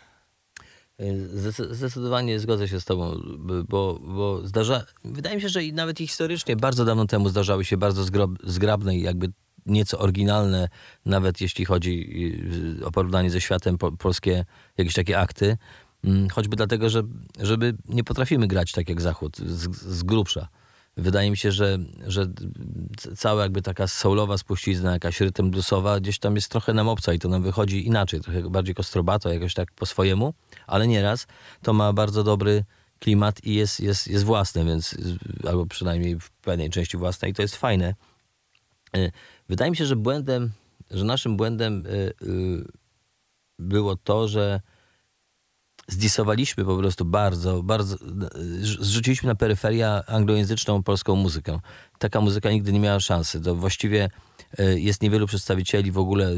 Zdecydowanie 1.72 2.40
zgodzę 2.40 2.68
się 2.68 2.82
z 2.82 2.86
tobą, 2.86 3.22
bo, 3.70 4.00
bo 4.02 4.48
zdarza, 4.48 4.86
wydaje 5.04 5.36
mi 5.36 5.42
się, 5.42 5.50
że 5.50 5.60
nawet 5.74 5.98
historycznie 5.98 6.56
bardzo 6.56 6.86
dawno 6.86 7.06
temu 7.06 7.30
zdarzały 7.30 7.66
się 7.66 7.78
bardzo 7.78 8.04
zgrabne 8.44 8.96
i 8.96 9.02
jakby 9.02 9.32
nieco 9.66 10.00
oryginalne, 10.00 10.70
nawet 11.06 11.42
jeśli 11.42 11.66
chodzi 11.66 12.12
o 12.86 12.92
porównanie 12.92 13.30
ze 13.30 13.42
światem, 13.42 13.78
po, 13.78 13.92
polskie 13.92 14.46
jakieś 14.78 14.94
takie 14.94 15.20
akty. 15.20 15.58
Mm, 16.06 16.30
choćby 16.30 16.56
dlatego, 16.56 16.90
że 16.90 17.04
żeby 17.40 17.74
nie 17.86 18.04
potrafimy 18.04 18.48
grać 18.48 18.72
tak 18.72 18.90
jak 18.90 19.02
Zachód, 19.02 19.38
z, 19.38 19.76
z 19.76 20.04
grubsza. 20.04 20.48
Wydaje 20.98 21.32
mi 21.32 21.38
się, 21.38 21.52
że, 21.52 21.78
że 22.08 22.26
cała 23.18 23.44
jakby 23.44 23.62
taka 23.62 23.88
soulowa 23.88 24.38
spuścizna, 24.38 24.92
jakaś 24.92 25.22
rytm 25.22 25.52
bluesowa 25.52 26.00
gdzieś 26.00 26.20
tam 26.20 26.36
jest 26.36 26.50
trochę 26.50 26.74
nam 26.74 26.88
obca 26.88 27.14
i 27.14 27.20
to 27.20 27.30
nam 27.30 27.44
wychodzi 27.44 27.88
inaczej, 27.88 28.22
trochę 28.22 28.50
bardziej 28.50 28.76
kostrobato, 28.76 29.34
jakoś 29.34 29.54
tak 29.54 29.72
po 29.72 29.86
swojemu, 29.86 30.34
ale 30.68 30.88
nieraz 30.88 31.28
to 31.62 31.74
ma 31.74 31.94
bardzo 31.94 32.24
dobry 32.24 32.64
klimat 33.00 33.44
i 33.44 33.54
jest, 33.56 33.80
jest, 33.80 34.08
jest 34.08 34.24
własny, 34.24 34.66
więc 34.66 34.98
albo 35.48 35.66
przynajmniej 35.66 36.20
w 36.20 36.30
pewnej 36.30 36.70
części 36.70 36.98
własnej 36.98 37.32
i 37.32 37.34
to 37.34 37.42
jest 37.42 37.56
fajne. 37.56 37.96
E, 38.98 39.12
wydaje 39.50 39.72
mi 39.72 39.78
się, 39.78 39.86
że 39.86 39.96
błędem, 39.96 40.52
że 40.92 41.06
naszym 41.06 41.38
błędem 41.38 41.84
e, 41.86 41.90
było 43.60 43.96
to, 43.96 44.28
że 44.28 44.62
zdisowaliśmy 45.88 46.65
po 46.65 46.77
prostu 46.77 47.06
bardzo, 47.06 47.63
bardzo, 47.63 47.96
zrzuciliśmy 48.62 49.27
na 49.27 49.36
peryferię 49.36 50.06
anglojęzyczną 50.08 50.84
polską 50.84 51.15
muzykę. 51.15 51.60
Taka 52.00 52.22
muzyka 52.22 52.51
nigdy 52.51 52.74
nie 52.74 52.80
miała 52.80 53.00
szansy. 53.00 53.42
To 53.42 53.56
właściwie 53.56 54.10
e, 54.58 54.80
jest 54.80 55.01
niewielu 55.01 55.27
przedstawicieli 55.27 55.92
w 55.92 55.98
ogóle 55.98 56.32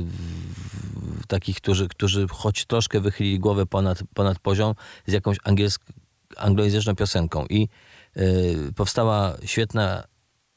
takich, 1.28 1.58
którzy, 1.58 1.88
którzy 1.88 2.28
choć 2.28 2.66
troszkę 2.66 3.00
wychylili 3.00 3.40
głowę 3.40 3.66
ponad, 3.66 4.00
ponad 4.14 4.40
poziom 4.40 4.76
z 5.08 5.14
jakąś 5.14 5.38
angielsk, 5.44 5.82
anglojęzyczną 6.38 6.96
piosenką. 6.96 7.46
I 7.50 7.70
y, 8.18 8.74
powstała 8.76 9.38
świetna 9.46 10.04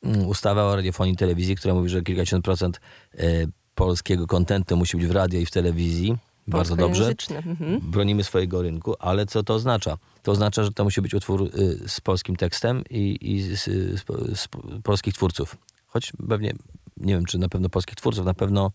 mm, 0.02 0.26
ustawa 0.26 0.64
o 0.64 0.76
radiofonii 0.76 1.14
i 1.14 1.16
telewizji, 1.16 1.56
która 1.56 1.74
mówi, 1.74 1.88
że 1.88 2.02
kilkadziesiąt 2.02 2.44
procent 2.44 2.80
y, 3.14 3.48
polskiego 3.74 4.26
kontentu 4.26 4.76
musi 4.76 4.96
być 4.96 5.06
w 5.06 5.10
radio 5.10 5.40
i 5.40 5.46
w 5.46 5.50
telewizji 5.50 6.16
bardzo 6.50 6.76
dobrze. 6.76 7.14
Mhm. 7.30 7.80
Bronimy 7.80 8.24
swojego 8.24 8.62
rynku, 8.62 8.94
ale 8.98 9.26
co 9.26 9.42
to 9.42 9.54
oznacza? 9.54 9.98
To 10.22 10.32
oznacza, 10.32 10.64
że 10.64 10.72
to 10.72 10.84
musi 10.84 11.02
być 11.02 11.14
utwór 11.14 11.42
y, 11.42 11.88
z 11.88 12.00
polskim 12.00 12.36
tekstem 12.36 12.84
i, 12.90 13.18
i 13.20 13.42
z, 13.42 13.64
z, 13.64 14.04
z, 14.40 14.48
polskich 14.82 15.14
twórców. 15.14 15.56
Choć 15.86 16.12
pewnie, 16.28 16.54
nie 16.96 17.14
wiem, 17.14 17.24
czy 17.24 17.38
na 17.38 17.48
pewno 17.48 17.68
polskich 17.68 17.94
twórców, 17.94 18.26
na 18.26 18.34
pewno 18.34 18.70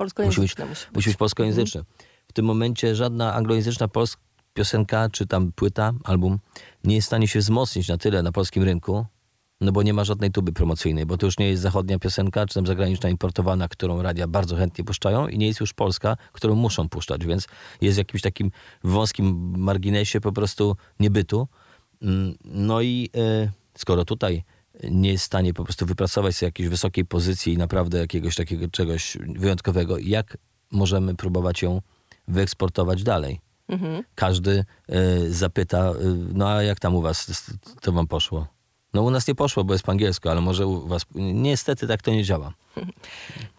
musi 0.00 0.14
być, 0.14 0.38
musi 0.38 0.68
być. 0.68 0.88
Musi 0.94 1.10
być 1.10 1.16
polskojęzyczny. 1.16 1.80
Mhm. 1.80 1.96
W 2.28 2.32
tym 2.32 2.44
momencie 2.44 2.96
żadna 2.96 3.34
anglojęzyczna 3.34 3.88
polska 3.88 4.22
piosenka, 4.54 5.08
czy 5.08 5.26
tam 5.26 5.52
płyta, 5.52 5.92
album 6.04 6.38
nie 6.84 6.94
jest 6.94 7.06
w 7.06 7.08
stanie 7.08 7.28
się 7.28 7.38
wzmocnić 7.38 7.88
na 7.88 7.98
tyle 7.98 8.22
na 8.22 8.32
polskim 8.32 8.62
rynku, 8.62 9.06
no 9.62 9.72
bo 9.72 9.82
nie 9.82 9.94
ma 9.94 10.04
żadnej 10.04 10.30
tuby 10.30 10.52
promocyjnej, 10.52 11.06
bo 11.06 11.16
to 11.16 11.26
już 11.26 11.38
nie 11.38 11.48
jest 11.48 11.62
zachodnia 11.62 11.98
piosenka, 11.98 12.46
czy 12.46 12.54
tam 12.54 12.66
zagraniczna 12.66 13.08
importowana, 13.08 13.68
którą 13.68 14.02
radia 14.02 14.28
bardzo 14.28 14.56
chętnie 14.56 14.84
puszczają 14.84 15.28
i 15.28 15.38
nie 15.38 15.46
jest 15.46 15.60
już 15.60 15.72
polska, 15.72 16.16
którą 16.32 16.54
muszą 16.54 16.88
puszczać, 16.88 17.26
więc 17.26 17.46
jest 17.80 17.96
w 17.96 17.98
jakimś 17.98 18.22
takim 18.22 18.50
wąskim 18.84 19.54
marginesie 19.58 20.20
po 20.20 20.32
prostu 20.32 20.76
niebytu. 21.00 21.48
Mm, 22.02 22.34
no 22.44 22.80
i 22.80 23.10
e, 23.16 23.50
skoro 23.78 24.04
tutaj 24.04 24.44
nie 24.90 25.12
jest 25.12 25.24
w 25.24 25.26
stanie 25.26 25.54
po 25.54 25.64
prostu 25.64 25.86
wypracować 25.86 26.36
sobie 26.36 26.46
jakiejś 26.46 26.68
wysokiej 26.68 27.04
pozycji 27.04 27.52
i 27.52 27.58
naprawdę 27.58 27.98
jakiegoś 27.98 28.34
takiego 28.34 28.68
czegoś 28.68 29.16
wyjątkowego, 29.20 29.98
jak 29.98 30.38
możemy 30.72 31.14
próbować 31.14 31.62
ją 31.62 31.80
wyeksportować 32.28 33.02
dalej? 33.02 33.40
Mhm. 33.68 34.04
Każdy 34.14 34.64
y, 34.90 35.32
zapyta, 35.34 35.90
y, 35.90 35.94
no 36.34 36.48
a 36.48 36.62
jak 36.62 36.80
tam 36.80 36.94
u 36.94 37.00
was 37.00 37.50
to 37.80 37.92
wam 37.92 38.06
poszło? 38.06 38.46
No 38.94 39.02
u 39.02 39.10
nas 39.10 39.28
nie 39.28 39.34
poszło, 39.34 39.64
bo 39.64 39.74
jest 39.74 39.84
po 39.84 39.92
angielsku, 39.92 40.28
ale 40.28 40.40
może 40.40 40.66
u 40.66 40.86
was... 40.86 41.02
Niestety 41.14 41.86
tak 41.86 42.02
to 42.02 42.10
nie 42.10 42.24
działa. 42.24 42.52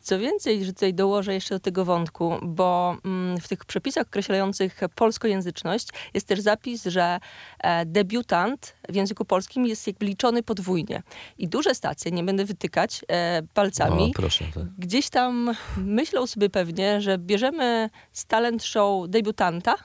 Co 0.01 0.19
więcej, 0.19 0.65
że 0.65 0.73
tutaj 0.73 0.93
dołożę 0.93 1.33
jeszcze 1.33 1.55
do 1.55 1.59
tego 1.59 1.85
wątku, 1.85 2.33
bo 2.41 2.97
mm, 3.05 3.39
w 3.39 3.47
tych 3.47 3.65
przepisach 3.65 4.07
określających 4.07 4.79
polskojęzyczność 4.95 5.87
jest 6.13 6.27
też 6.27 6.41
zapis, 6.41 6.85
że 6.85 7.19
e, 7.59 7.85
debiutant 7.85 8.75
w 8.89 8.95
języku 8.95 9.25
polskim 9.25 9.65
jest 9.65 9.87
jakby 9.87 10.05
liczony 10.05 10.43
podwójnie. 10.43 11.03
I 11.37 11.47
duże 11.47 11.75
stacje, 11.75 12.11
nie 12.11 12.23
będę 12.23 12.45
wytykać 12.45 13.01
e, 13.07 13.41
palcami, 13.53 14.03
o, 14.03 14.13
proszę, 14.15 14.45
tak. 14.53 14.63
gdzieś 14.77 15.09
tam 15.09 15.55
myślą 15.77 16.27
sobie 16.27 16.49
pewnie, 16.49 17.01
że 17.01 17.17
bierzemy 17.17 17.89
z 18.11 18.25
talent 18.25 18.63
show 18.63 19.09
debiutanta, 19.09 19.75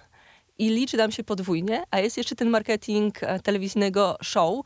i 0.58 0.68
liczy 0.68 0.96
nam 0.96 1.12
się 1.12 1.24
podwójnie, 1.24 1.84
a 1.90 2.00
jest 2.00 2.16
jeszcze 2.16 2.36
ten 2.36 2.50
marketing 2.50 3.22
e, 3.22 3.40
telewizyjnego 3.40 4.16
show, 4.22 4.60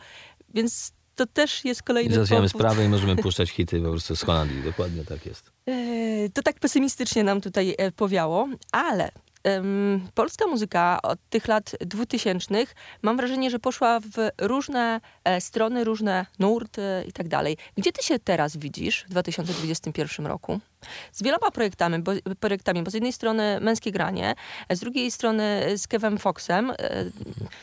więc 0.55 0.93
to 1.15 1.27
też 1.27 1.65
jest 1.65 1.83
kolejny 1.83 2.15
załatwiamy 2.15 2.49
sprawę 2.49 2.85
i 2.85 2.89
możemy 2.89 3.17
puszczać 3.23 3.51
hity 3.51 3.81
po 3.81 3.91
prostu 3.91 4.17
z 4.17 4.23
Holandii. 4.23 4.63
Dokładnie 4.63 5.05
tak 5.05 5.27
jest. 5.27 5.51
E, 5.67 6.29
to 6.29 6.43
tak 6.43 6.61
pesymistycznie 6.61 7.25
nam 7.25 7.41
tutaj 7.41 7.75
e, 7.79 7.93
powiało, 7.93 8.49
ale 8.73 9.11
polska 10.15 10.47
muzyka 10.47 10.99
od 11.03 11.19
tych 11.31 11.49
lat 11.49 11.77
dwutysięcznych 11.81 12.75
mam 13.03 13.17
wrażenie, 13.17 13.51
że 13.51 13.59
poszła 13.59 14.01
w 14.01 14.31
różne 14.39 15.01
e, 15.25 15.41
strony, 15.41 15.85
różne 15.85 16.27
nurty 16.39 16.83
i 17.09 17.13
tak 17.13 17.29
dalej. 17.29 17.57
Gdzie 17.77 17.93
ty 17.93 18.03
się 18.03 18.19
teraz 18.19 18.57
widzisz 18.57 19.05
w 19.05 19.11
2021 19.11 20.27
roku? 20.27 20.61
Z 21.13 21.23
wieloma 21.23 21.51
projektami 21.51 21.99
bo, 21.99 22.13
projektami, 22.41 22.83
bo 22.83 22.91
z 22.91 22.95
jednej 22.95 23.13
strony 23.13 23.59
męskie 23.61 23.93
granie, 23.93 24.35
z 24.71 24.81
drugiej 24.81 25.11
strony 25.11 25.63
z 25.77 25.89
Kevem 25.89 26.19
Foxem, 26.19 26.71
e, 26.71 26.75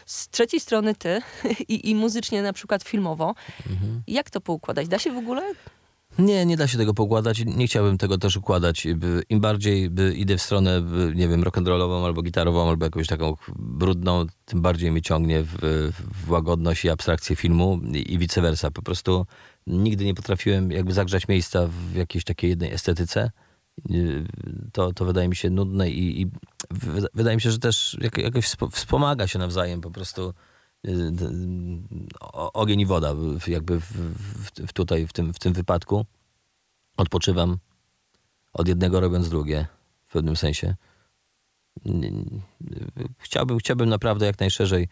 z 0.05 0.29
trzeciej 0.29 0.59
strony 0.59 0.95
ty 0.95 1.21
i, 1.67 1.89
i 1.89 1.95
muzycznie 1.95 2.41
na 2.41 2.53
przykład 2.53 2.83
filmowo. 2.83 3.36
Mhm. 3.69 4.01
Jak 4.07 4.29
to 4.29 4.41
poukładać? 4.41 4.88
Da 4.88 5.00
się 5.00 5.12
w 5.12 5.17
ogóle? 5.17 5.41
Nie, 6.19 6.45
nie 6.45 6.57
da 6.57 6.67
się 6.67 6.77
tego 6.77 6.93
pokładać. 6.93 7.45
Nie 7.45 7.67
chciałbym 7.67 7.97
tego 7.97 8.17
też 8.17 8.38
układać. 8.38 8.88
Im 9.29 9.39
bardziej 9.39 9.91
idę 10.15 10.38
w 10.38 10.41
stronę, 10.41 10.83
nie 11.15 11.27
wiem, 11.27 11.43
rock'n'rollową 11.43 12.05
albo 12.05 12.21
gitarową, 12.21 12.69
albo 12.69 12.85
jakąś 12.85 13.07
taką 13.07 13.35
brudną, 13.55 14.25
tym 14.45 14.61
bardziej 14.61 14.91
mnie 14.91 15.01
ciągnie 15.01 15.43
w, 15.43 15.57
w 16.25 16.31
łagodność 16.31 16.85
i 16.85 16.89
abstrakcję 16.89 17.35
filmu 17.35 17.79
i, 17.93 18.13
i 18.13 18.17
vice 18.17 18.41
versa. 18.41 18.71
Po 18.71 18.81
prostu 18.81 19.25
nigdy 19.67 20.05
nie 20.05 20.13
potrafiłem 20.13 20.71
jakby 20.71 20.93
zagrzać 20.93 21.27
miejsca 21.27 21.67
w 21.67 21.95
jakiejś 21.95 22.23
takiej 22.23 22.49
jednej 22.49 22.73
estetyce. 22.73 23.31
To, 24.73 24.93
to 24.93 25.05
wydaje 25.05 25.27
mi 25.29 25.35
się 25.35 25.49
nudne 25.49 25.89
i, 25.89 26.21
i 26.21 26.27
wydaje 27.13 27.38
mi 27.38 27.41
się, 27.41 27.51
że 27.51 27.59
też 27.59 27.97
jakoś 28.17 28.45
wspomaga 28.71 29.27
się 29.27 29.39
nawzajem 29.39 29.81
po 29.81 29.91
prostu 29.91 30.33
Y, 30.33 30.49
ogień 32.53 32.79
i 32.79 32.86
woda, 32.86 33.13
jakby 33.48 33.79
w, 33.79 33.91
w, 34.67 34.74
tutaj 34.74 35.07
w 35.07 35.13
tym, 35.13 35.33
w 35.33 35.39
tym 35.39 35.53
wypadku. 35.53 36.05
Odpoczywam 36.98 37.57
od 38.53 38.67
jednego 38.67 39.00
robiąc 39.00 39.29
drugie 39.29 39.67
w 40.07 40.13
pewnym 40.13 40.36
sensie. 40.36 40.75
Chciałbym, 43.17 43.57
chciałbym 43.57 43.89
naprawdę 43.89 44.25
jak 44.25 44.39
najszerzej 44.39 44.88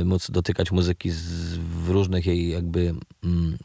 y, 0.00 0.04
móc 0.04 0.30
dotykać 0.30 0.72
muzyki 0.72 1.10
z, 1.10 1.56
w 1.56 1.88
różnych 1.88 2.26
jej 2.26 2.50
jakby 2.50 2.94
mm, 3.24 3.58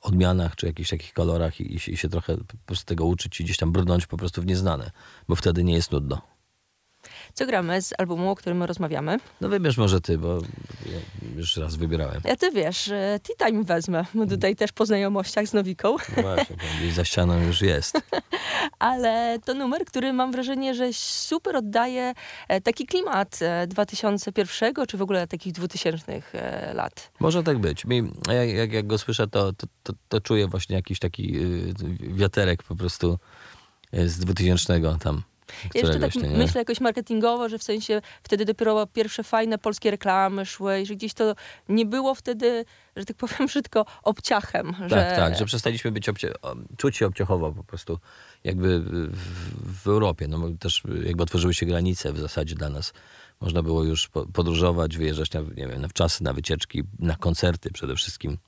odmianach, 0.00 0.56
czy 0.56 0.66
jakichś 0.66 0.90
takich 0.90 1.12
kolorach 1.12 1.60
i, 1.60 1.74
i, 1.74 1.96
się 1.96 2.08
trochę 2.08 2.36
po 2.36 2.56
prostu 2.66 2.86
tego 2.86 3.04
uczyć 3.04 3.40
i 3.40 3.44
gdzieś 3.44 3.56
tam 3.56 3.72
brnąć 3.72 4.06
po 4.06 4.16
prostu 4.16 4.42
w 4.42 4.46
nieznane, 4.46 4.90
bo 5.28 5.36
wtedy 5.36 5.64
nie 5.64 5.74
jest 5.74 5.92
nudno. 5.92 6.35
Co 7.34 7.46
gramy 7.46 7.82
z 7.82 7.92
albumu, 7.98 8.30
o 8.30 8.34
którym 8.34 8.62
rozmawiamy? 8.62 9.18
No 9.40 9.48
wybierz 9.48 9.76
może 9.76 10.00
ty, 10.00 10.18
bo 10.18 10.38
ja 10.86 10.98
już 11.36 11.56
raz 11.56 11.76
wybierałem. 11.76 12.20
Ja 12.24 12.36
ty 12.36 12.50
wiesz, 12.50 12.90
Tea 13.22 13.46
Time 13.46 13.64
wezmę. 13.64 14.04
My 14.14 14.26
tutaj 14.26 14.56
też 14.56 14.72
po 14.72 14.86
znajomościach 14.86 15.46
z 15.46 15.52
Nowiką. 15.52 15.96
No 16.16 16.22
właśnie, 16.22 16.56
gdzieś 16.78 16.94
za 16.94 17.04
ścianą 17.04 17.42
już 17.42 17.62
jest. 17.62 18.00
Ale 18.78 19.38
to 19.44 19.54
numer, 19.54 19.84
który 19.84 20.12
mam 20.12 20.32
wrażenie, 20.32 20.74
że 20.74 20.92
super 20.92 21.56
oddaje 21.56 22.14
e, 22.48 22.60
taki 22.60 22.86
klimat 22.86 23.38
2001 23.66 24.74
e, 24.82 24.86
czy 24.86 24.96
w 24.96 25.02
ogóle 25.02 25.26
takich 25.26 25.52
2000 25.52 26.22
e, 26.32 26.74
lat. 26.74 27.10
Może 27.20 27.42
tak 27.42 27.58
być. 27.58 27.84
Mi, 27.84 28.02
jak, 28.56 28.72
jak 28.72 28.86
go 28.86 28.98
słyszę, 28.98 29.28
to, 29.28 29.52
to, 29.52 29.66
to, 29.82 29.92
to 30.08 30.20
czuję 30.20 30.48
właśnie 30.48 30.76
jakiś 30.76 30.98
taki 30.98 31.36
y, 31.36 31.74
wiaterek 32.00 32.62
po 32.62 32.76
prostu 32.76 33.18
z 33.92 34.18
2000 34.18 34.80
tam. 35.00 35.22
Jeszcze 35.74 36.00
tak 36.00 36.14
nie? 36.14 36.28
myślę 36.28 36.60
jakoś 36.60 36.80
marketingowo, 36.80 37.48
że 37.48 37.58
w 37.58 37.62
sensie 37.62 38.02
wtedy 38.22 38.44
dopiero 38.44 38.86
pierwsze 38.86 39.22
fajne 39.22 39.58
polskie 39.58 39.90
reklamy 39.90 40.46
szły 40.46 40.80
i 40.80 40.86
że 40.86 40.94
gdzieś 40.94 41.14
to 41.14 41.34
nie 41.68 41.86
było 41.86 42.14
wtedy, 42.14 42.64
że 42.96 43.04
tak 43.04 43.16
powiem 43.16 43.46
brzydko, 43.46 43.86
obciachem. 44.02 44.74
Tak, 44.78 44.90
że... 44.90 45.12
tak, 45.16 45.38
że 45.38 45.44
przestaliśmy 45.44 45.92
być 45.92 46.08
obcie... 46.08 46.32
czuć 46.76 46.96
się 46.96 47.06
obciachowo 47.06 47.52
po 47.52 47.64
prostu 47.64 47.98
jakby 48.44 48.80
w, 48.80 49.82
w 49.82 49.86
Europie. 49.88 50.28
No, 50.28 50.38
też 50.60 50.82
jakby 51.04 51.22
otworzyły 51.22 51.54
się 51.54 51.66
granice 51.66 52.12
w 52.12 52.18
zasadzie 52.18 52.54
dla 52.54 52.68
nas. 52.68 52.92
Można 53.40 53.62
było 53.62 53.84
już 53.84 54.08
podróżować, 54.32 54.96
wyjeżdżać 54.96 55.32
na, 55.32 55.40
nie 55.40 55.68
wiem, 55.68 55.80
na 55.80 55.88
wczasy, 55.88 56.24
na 56.24 56.32
wycieczki, 56.32 56.82
na 56.98 57.16
koncerty 57.16 57.70
przede 57.70 57.96
wszystkim 57.96 58.38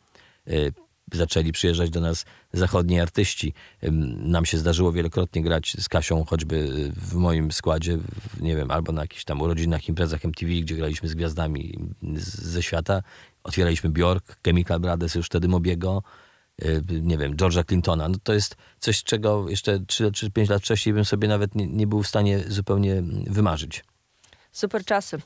y, 0.49 0.73
zaczęli 1.13 1.53
przyjeżdżać 1.53 1.91
do 1.91 2.01
nas 2.01 2.25
zachodni 2.53 3.01
artyści. 3.01 3.55
Nam 4.17 4.47
się 4.47 4.59
zdarzyło 4.59 4.93
wielokrotnie 4.93 5.43
grać 5.43 5.77
z 5.79 5.89
Kasią, 5.89 6.25
choćby 6.25 6.91
w 6.97 7.15
moim 7.15 7.53
składzie, 7.53 7.99
nie 8.41 8.57
wiem, 8.57 8.71
albo 8.71 8.93
na 8.93 9.03
jakichś 9.03 9.25
tam 9.25 9.41
urodzinach, 9.41 9.89
imprezach 9.89 10.25
MTV, 10.25 10.53
gdzie 10.53 10.75
graliśmy 10.75 11.09
z 11.09 11.15
gwiazdami 11.15 11.79
ze 12.17 12.63
świata. 12.63 13.03
Otwieraliśmy 13.45 13.91
Bjork, 13.91 14.37
Chemical 14.45 14.81
Brothers, 14.81 15.15
już 15.15 15.27
wtedy 15.27 15.49
Mobiego, 15.49 16.03
y, 16.63 16.83
nie 17.03 17.19
wiem, 17.19 17.37
George'a 17.37 17.65
Clintona. 17.69 18.09
No 18.09 18.17
to 18.23 18.35
jest 18.35 18.57
coś, 18.79 19.03
czego 19.03 19.49
jeszcze 19.49 19.81
3 19.87 20.13
czy 20.13 20.31
5 20.31 20.49
lat 20.49 20.63
wcześniej 20.63 20.95
bym 20.95 21.05
sobie 21.05 21.29
nawet 21.29 21.55
nie, 21.55 21.67
nie 21.67 21.87
był 21.87 22.03
w 22.03 22.09
stanie 22.09 22.45
zupełnie 22.49 23.03
wymarzyć. 23.27 23.85
Super 24.53 24.85
czasy. 24.85 25.19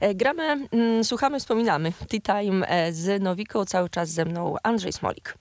E, 0.00 0.14
gramy, 0.14 0.68
mm, 0.72 1.04
słuchamy, 1.04 1.40
wspominamy. 1.40 1.92
Tea 2.08 2.20
Time 2.20 2.68
e, 2.68 2.92
z 2.92 3.22
Nowiką, 3.22 3.64
cały 3.64 3.88
czas 3.88 4.08
ze 4.08 4.24
mną 4.24 4.56
Andrzej 4.62 4.92
Smolik. 4.92 5.34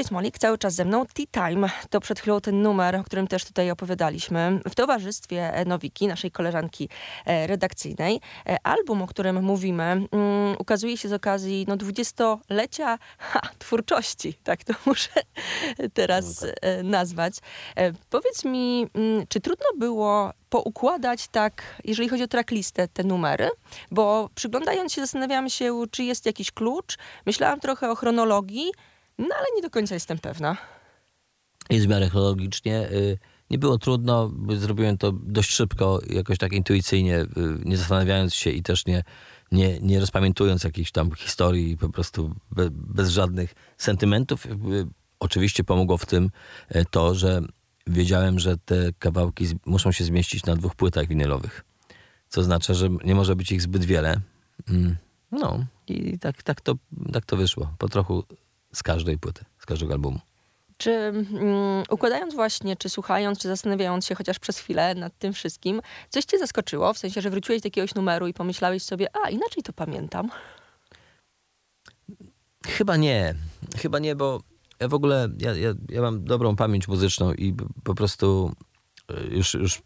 Andrzej 0.00 0.08
Smolik 0.08 0.38
cały 0.38 0.58
czas 0.58 0.74
ze 0.74 0.84
mną. 0.84 1.06
Tea 1.06 1.48
Time 1.48 1.68
to 1.90 2.00
przed 2.00 2.20
chwilą 2.20 2.40
ten 2.40 2.62
numer, 2.62 2.96
o 2.96 3.04
którym 3.04 3.26
też 3.26 3.44
tutaj 3.44 3.70
opowiadaliśmy. 3.70 4.60
W 4.68 4.74
towarzystwie 4.74 5.64
Nowiki, 5.66 6.06
naszej 6.06 6.30
koleżanki 6.30 6.88
e, 7.26 7.46
redakcyjnej. 7.46 8.20
E, 8.46 8.56
album, 8.62 9.02
o 9.02 9.06
którym 9.06 9.42
mówimy, 9.44 10.06
um, 10.12 10.56
ukazuje 10.58 10.96
się 10.96 11.08
z 11.08 11.12
okazji 11.12 11.64
no, 11.68 11.76
dwudziestolecia 11.76 12.98
ha, 13.18 13.40
twórczości. 13.58 14.34
Tak 14.44 14.64
to 14.64 14.74
muszę 14.86 15.10
teraz 15.94 16.42
no 16.42 16.48
tak. 16.48 16.56
E, 16.62 16.82
nazwać. 16.82 17.34
Powiedz 18.10 18.44
mi, 18.44 18.86
um, 18.94 19.26
czy 19.28 19.40
trudno 19.40 19.66
było 19.78 20.32
poukładać 20.50 21.28
tak, 21.28 21.62
jeżeli 21.84 22.08
chodzi 22.08 22.22
o 22.22 22.28
tracklistę, 22.28 22.88
te 22.88 23.04
numery, 23.04 23.50
bo 23.90 24.30
przyglądając 24.34 24.92
się 24.92 25.00
zastanawiałam 25.00 25.48
się, 25.48 25.82
czy 25.90 26.04
jest 26.04 26.26
jakiś 26.26 26.50
klucz. 26.50 26.98
Myślałam 27.26 27.60
trochę 27.60 27.90
o 27.90 27.94
chronologii, 27.94 28.72
no 29.20 29.34
ale 29.38 29.46
nie 29.56 29.62
do 29.62 29.70
końca 29.70 29.94
jestem 29.94 30.18
pewna. 30.18 30.56
Jest 31.70 31.86
w 31.86 31.88
miarę 31.88 32.08
chronologicznie. 32.08 32.90
Y, 32.90 33.18
nie 33.50 33.58
było 33.58 33.78
trudno, 33.78 34.30
zrobiłem 34.56 34.98
to 34.98 35.12
dość 35.12 35.50
szybko, 35.50 36.00
jakoś 36.10 36.38
tak 36.38 36.52
intuicyjnie, 36.52 37.20
y, 37.20 37.28
nie 37.64 37.76
zastanawiając 37.76 38.34
się 38.34 38.50
i 38.50 38.62
też 38.62 38.86
nie, 38.86 39.04
nie, 39.52 39.80
nie 39.80 40.00
rozpamiętując 40.00 40.64
jakichś 40.64 40.90
tam 40.90 41.14
historii, 41.14 41.76
po 41.76 41.88
prostu 41.88 42.34
bez, 42.50 42.68
bez 42.72 43.10
żadnych 43.10 43.54
sentymentów. 43.78 44.46
Y, 44.46 44.50
oczywiście 45.20 45.64
pomogło 45.64 45.98
w 45.98 46.06
tym 46.06 46.30
to, 46.90 47.14
że 47.14 47.42
wiedziałem, 47.86 48.38
że 48.38 48.56
te 48.56 48.92
kawałki 48.98 49.46
muszą 49.66 49.92
się 49.92 50.04
zmieścić 50.04 50.44
na 50.44 50.56
dwóch 50.56 50.74
płytach 50.74 51.08
winylowych. 51.08 51.64
Co 52.28 52.40
oznacza, 52.40 52.74
że 52.74 52.88
nie 53.04 53.14
może 53.14 53.36
być 53.36 53.52
ich 53.52 53.62
zbyt 53.62 53.84
wiele. 53.84 54.20
Mm, 54.68 54.96
no 55.32 55.64
i 55.88 56.18
tak, 56.18 56.42
tak, 56.42 56.60
to, 56.60 56.74
tak 57.12 57.24
to 57.26 57.36
wyszło. 57.36 57.74
Po 57.78 57.88
trochu 57.88 58.24
z 58.72 58.82
każdej 58.82 59.18
płyty, 59.18 59.44
z 59.58 59.66
każdego 59.66 59.92
albumu. 59.92 60.20
Czy 60.80 60.90
mm, 60.90 61.26
układając 61.90 62.34
właśnie, 62.34 62.76
czy 62.76 62.88
słuchając, 62.88 63.38
czy 63.38 63.48
zastanawiając 63.48 64.06
się 64.06 64.14
chociaż 64.14 64.38
przez 64.38 64.58
chwilę 64.58 64.94
nad 64.94 65.18
tym 65.18 65.32
wszystkim, 65.32 65.80
coś 66.08 66.24
cię 66.24 66.38
zaskoczyło? 66.38 66.92
W 66.94 66.98
sensie, 66.98 67.20
że 67.20 67.30
wróciłeś 67.30 67.62
do 67.62 67.66
jakiegoś 67.66 67.94
numeru 67.94 68.26
i 68.26 68.34
pomyślałeś 68.34 68.82
sobie, 68.82 69.08
a 69.24 69.30
inaczej 69.30 69.62
to 69.62 69.72
pamiętam? 69.72 70.30
Chyba 72.66 72.96
nie. 72.96 73.34
Chyba 73.78 73.98
nie, 73.98 74.16
bo 74.16 74.40
ja 74.80 74.88
w 74.88 74.94
ogóle, 74.94 75.28
ja, 75.38 75.54
ja, 75.54 75.74
ja 75.88 76.02
mam 76.02 76.24
dobrą 76.24 76.56
pamięć 76.56 76.88
muzyczną 76.88 77.32
i 77.32 77.54
po 77.84 77.94
prostu 77.94 78.52
e, 79.08 79.26
już, 79.26 79.54
już 79.54 79.82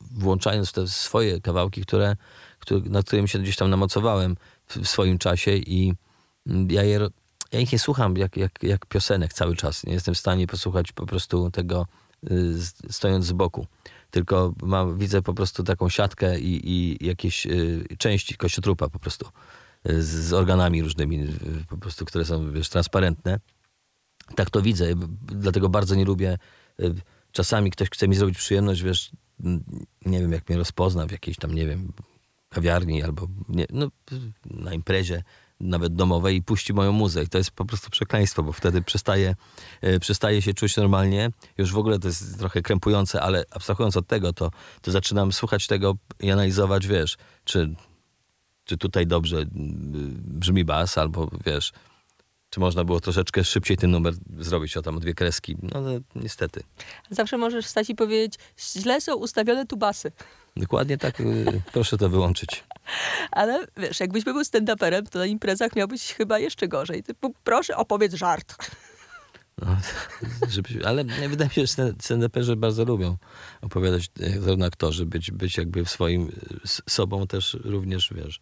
włączając 0.00 0.72
te 0.72 0.88
swoje 0.88 1.40
kawałki, 1.40 1.82
które, 1.82 2.16
które, 2.58 2.80
nad 2.80 3.06
którymi 3.06 3.28
się 3.28 3.38
gdzieś 3.38 3.56
tam 3.56 3.70
namocowałem 3.70 4.36
w, 4.66 4.76
w 4.76 4.88
swoim 4.88 5.18
czasie 5.18 5.50
i 5.50 5.94
ja 6.68 6.82
je 6.82 7.08
ja 7.52 7.60
ich 7.60 7.72
nie 7.72 7.78
słucham 7.78 8.16
jak, 8.16 8.36
jak, 8.36 8.62
jak 8.62 8.86
piosenek 8.86 9.32
cały 9.32 9.56
czas. 9.56 9.86
Nie 9.86 9.92
jestem 9.92 10.14
w 10.14 10.18
stanie 10.18 10.46
posłuchać 10.46 10.92
po 10.92 11.06
prostu 11.06 11.50
tego 11.50 11.86
y, 12.30 12.54
stojąc 12.90 13.24
z 13.24 13.32
boku. 13.32 13.66
Tylko 14.10 14.54
mam, 14.62 14.98
widzę 14.98 15.22
po 15.22 15.34
prostu 15.34 15.62
taką 15.62 15.88
siatkę 15.88 16.40
i, 16.40 16.70
i 16.70 17.06
jakieś 17.06 17.46
y, 17.46 17.84
części 17.98 18.36
kościotrupa 18.36 18.88
po 18.88 18.98
prostu 18.98 19.28
y, 19.90 20.02
z, 20.02 20.08
z, 20.08 20.32
organami 20.32 20.82
różnymi, 20.82 21.26
po 21.68 21.76
prostu, 21.76 22.04
które 22.04 22.24
są 22.24 22.52
wiesz, 22.52 22.68
transparentne. 22.68 23.40
Tak 24.36 24.50
to 24.50 24.62
widzę, 24.62 24.86
dlatego 25.26 25.68
bardzo 25.68 25.94
nie 25.94 26.04
lubię. 26.04 26.38
Czasami 27.32 27.70
ktoś 27.70 27.90
chce 27.90 28.08
mi 28.08 28.14
zrobić 28.14 28.38
przyjemność, 28.38 28.82
wiesz, 28.82 29.10
nie 30.06 30.20
wiem, 30.20 30.32
jak 30.32 30.48
mnie 30.48 30.58
rozpozna 30.58 31.06
w 31.06 31.12
jakiejś 31.12 31.36
tam, 31.36 31.54
nie 31.54 31.66
wiem, 31.66 31.92
kawiarni 32.48 33.02
albo 33.02 33.28
nie, 33.48 33.66
no, 33.70 33.88
na 34.44 34.74
imprezie 34.74 35.22
nawet 35.62 35.94
domowej 35.94 36.36
i 36.36 36.42
puści 36.42 36.72
moją 36.72 36.92
muzę. 36.92 37.22
I 37.22 37.28
to 37.28 37.38
jest 37.38 37.50
po 37.50 37.64
prostu 37.64 37.90
przekleństwo, 37.90 38.42
bo 38.42 38.52
wtedy 38.52 38.82
przestaje, 38.82 39.34
e, 39.80 39.98
przestaje 39.98 40.42
się 40.42 40.54
czuć 40.54 40.76
normalnie. 40.76 41.30
Już 41.58 41.72
w 41.72 41.78
ogóle 41.78 41.98
to 41.98 42.08
jest 42.08 42.38
trochę 42.38 42.62
krępujące, 42.62 43.22
ale 43.22 43.44
abstrahując 43.50 43.96
od 43.96 44.06
tego, 44.06 44.32
to, 44.32 44.50
to 44.82 44.90
zaczynam 44.90 45.32
słuchać 45.32 45.66
tego 45.66 45.96
i 46.20 46.30
analizować, 46.30 46.86
wiesz, 46.86 47.16
czy, 47.44 47.74
czy 48.64 48.76
tutaj 48.76 49.06
dobrze 49.06 49.44
brzmi 50.24 50.64
bas, 50.64 50.98
albo 50.98 51.30
wiesz, 51.46 51.72
czy 52.50 52.60
można 52.60 52.84
było 52.84 53.00
troszeczkę 53.00 53.44
szybciej 53.44 53.76
ten 53.76 53.90
numer 53.90 54.14
zrobić, 54.38 54.76
o 54.76 54.82
tam 54.82 55.00
dwie 55.00 55.14
kreski. 55.14 55.56
No, 55.62 55.80
no 55.80 55.90
niestety. 56.14 56.62
Zawsze 57.10 57.38
możesz 57.38 57.66
stać 57.66 57.90
i 57.90 57.94
powiedzieć, 57.94 58.34
źle 58.76 59.00
są 59.00 59.14
ustawione 59.14 59.66
tubasy. 59.66 60.12
Dokładnie 60.56 60.98
tak, 60.98 61.20
y, 61.20 61.62
proszę 61.72 61.98
to 61.98 62.08
wyłączyć. 62.08 62.64
Ale 63.30 63.66
wiesz, 63.76 64.00
jakbyś 64.00 64.24
był 64.24 64.42
stand-uperem, 64.42 65.08
to 65.08 65.18
na 65.18 65.26
imprezach 65.26 65.76
miałbyś 65.76 66.12
chyba 66.12 66.38
jeszcze 66.38 66.68
gorzej. 66.68 67.02
Typu, 67.02 67.34
proszę 67.44 67.76
opowiedz 67.76 68.14
żart. 68.14 68.56
No, 69.58 69.76
żeby, 70.50 70.68
ale 70.86 71.04
wydaje 71.04 71.48
mi 71.48 71.54
się, 71.54 71.66
że 71.66 71.92
stand-uperzy 71.92 72.56
bardzo 72.56 72.84
lubią 72.84 73.16
opowiadać, 73.60 74.10
e, 74.20 74.40
zarówno 74.40 74.66
aktorzy, 74.66 75.06
być, 75.06 75.30
być 75.30 75.58
jakby 75.58 75.84
w 75.84 75.90
swoim 75.90 76.32
sobą 76.88 77.26
też 77.26 77.56
również, 77.64 78.12
wiesz, 78.14 78.40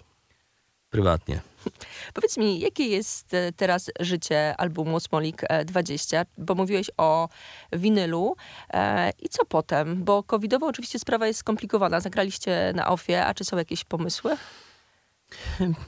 prywatnie. 0.90 1.40
Powiedz 2.14 2.36
mi, 2.36 2.60
jakie 2.60 2.86
jest 2.86 3.34
e, 3.34 3.52
teraz 3.52 3.90
życie 4.00 4.54
albumu 4.56 5.00
Smolik 5.00 5.42
20? 5.64 6.20
E, 6.20 6.26
Bo 6.38 6.54
mówiłeś 6.54 6.90
o 6.96 7.28
winylu. 7.72 8.36
E, 8.72 9.10
I 9.22 9.28
co 9.28 9.44
potem? 9.44 10.04
Bo 10.04 10.22
covidowo 10.22 10.66
oczywiście 10.66 10.98
sprawa 10.98 11.26
jest 11.26 11.40
skomplikowana. 11.40 12.00
Zagraliście 12.00 12.72
na 12.74 12.88
ofie, 12.88 13.26
a 13.26 13.34
czy 13.34 13.44
są 13.44 13.56
jakieś 13.56 13.84
pomysły? 13.84 14.36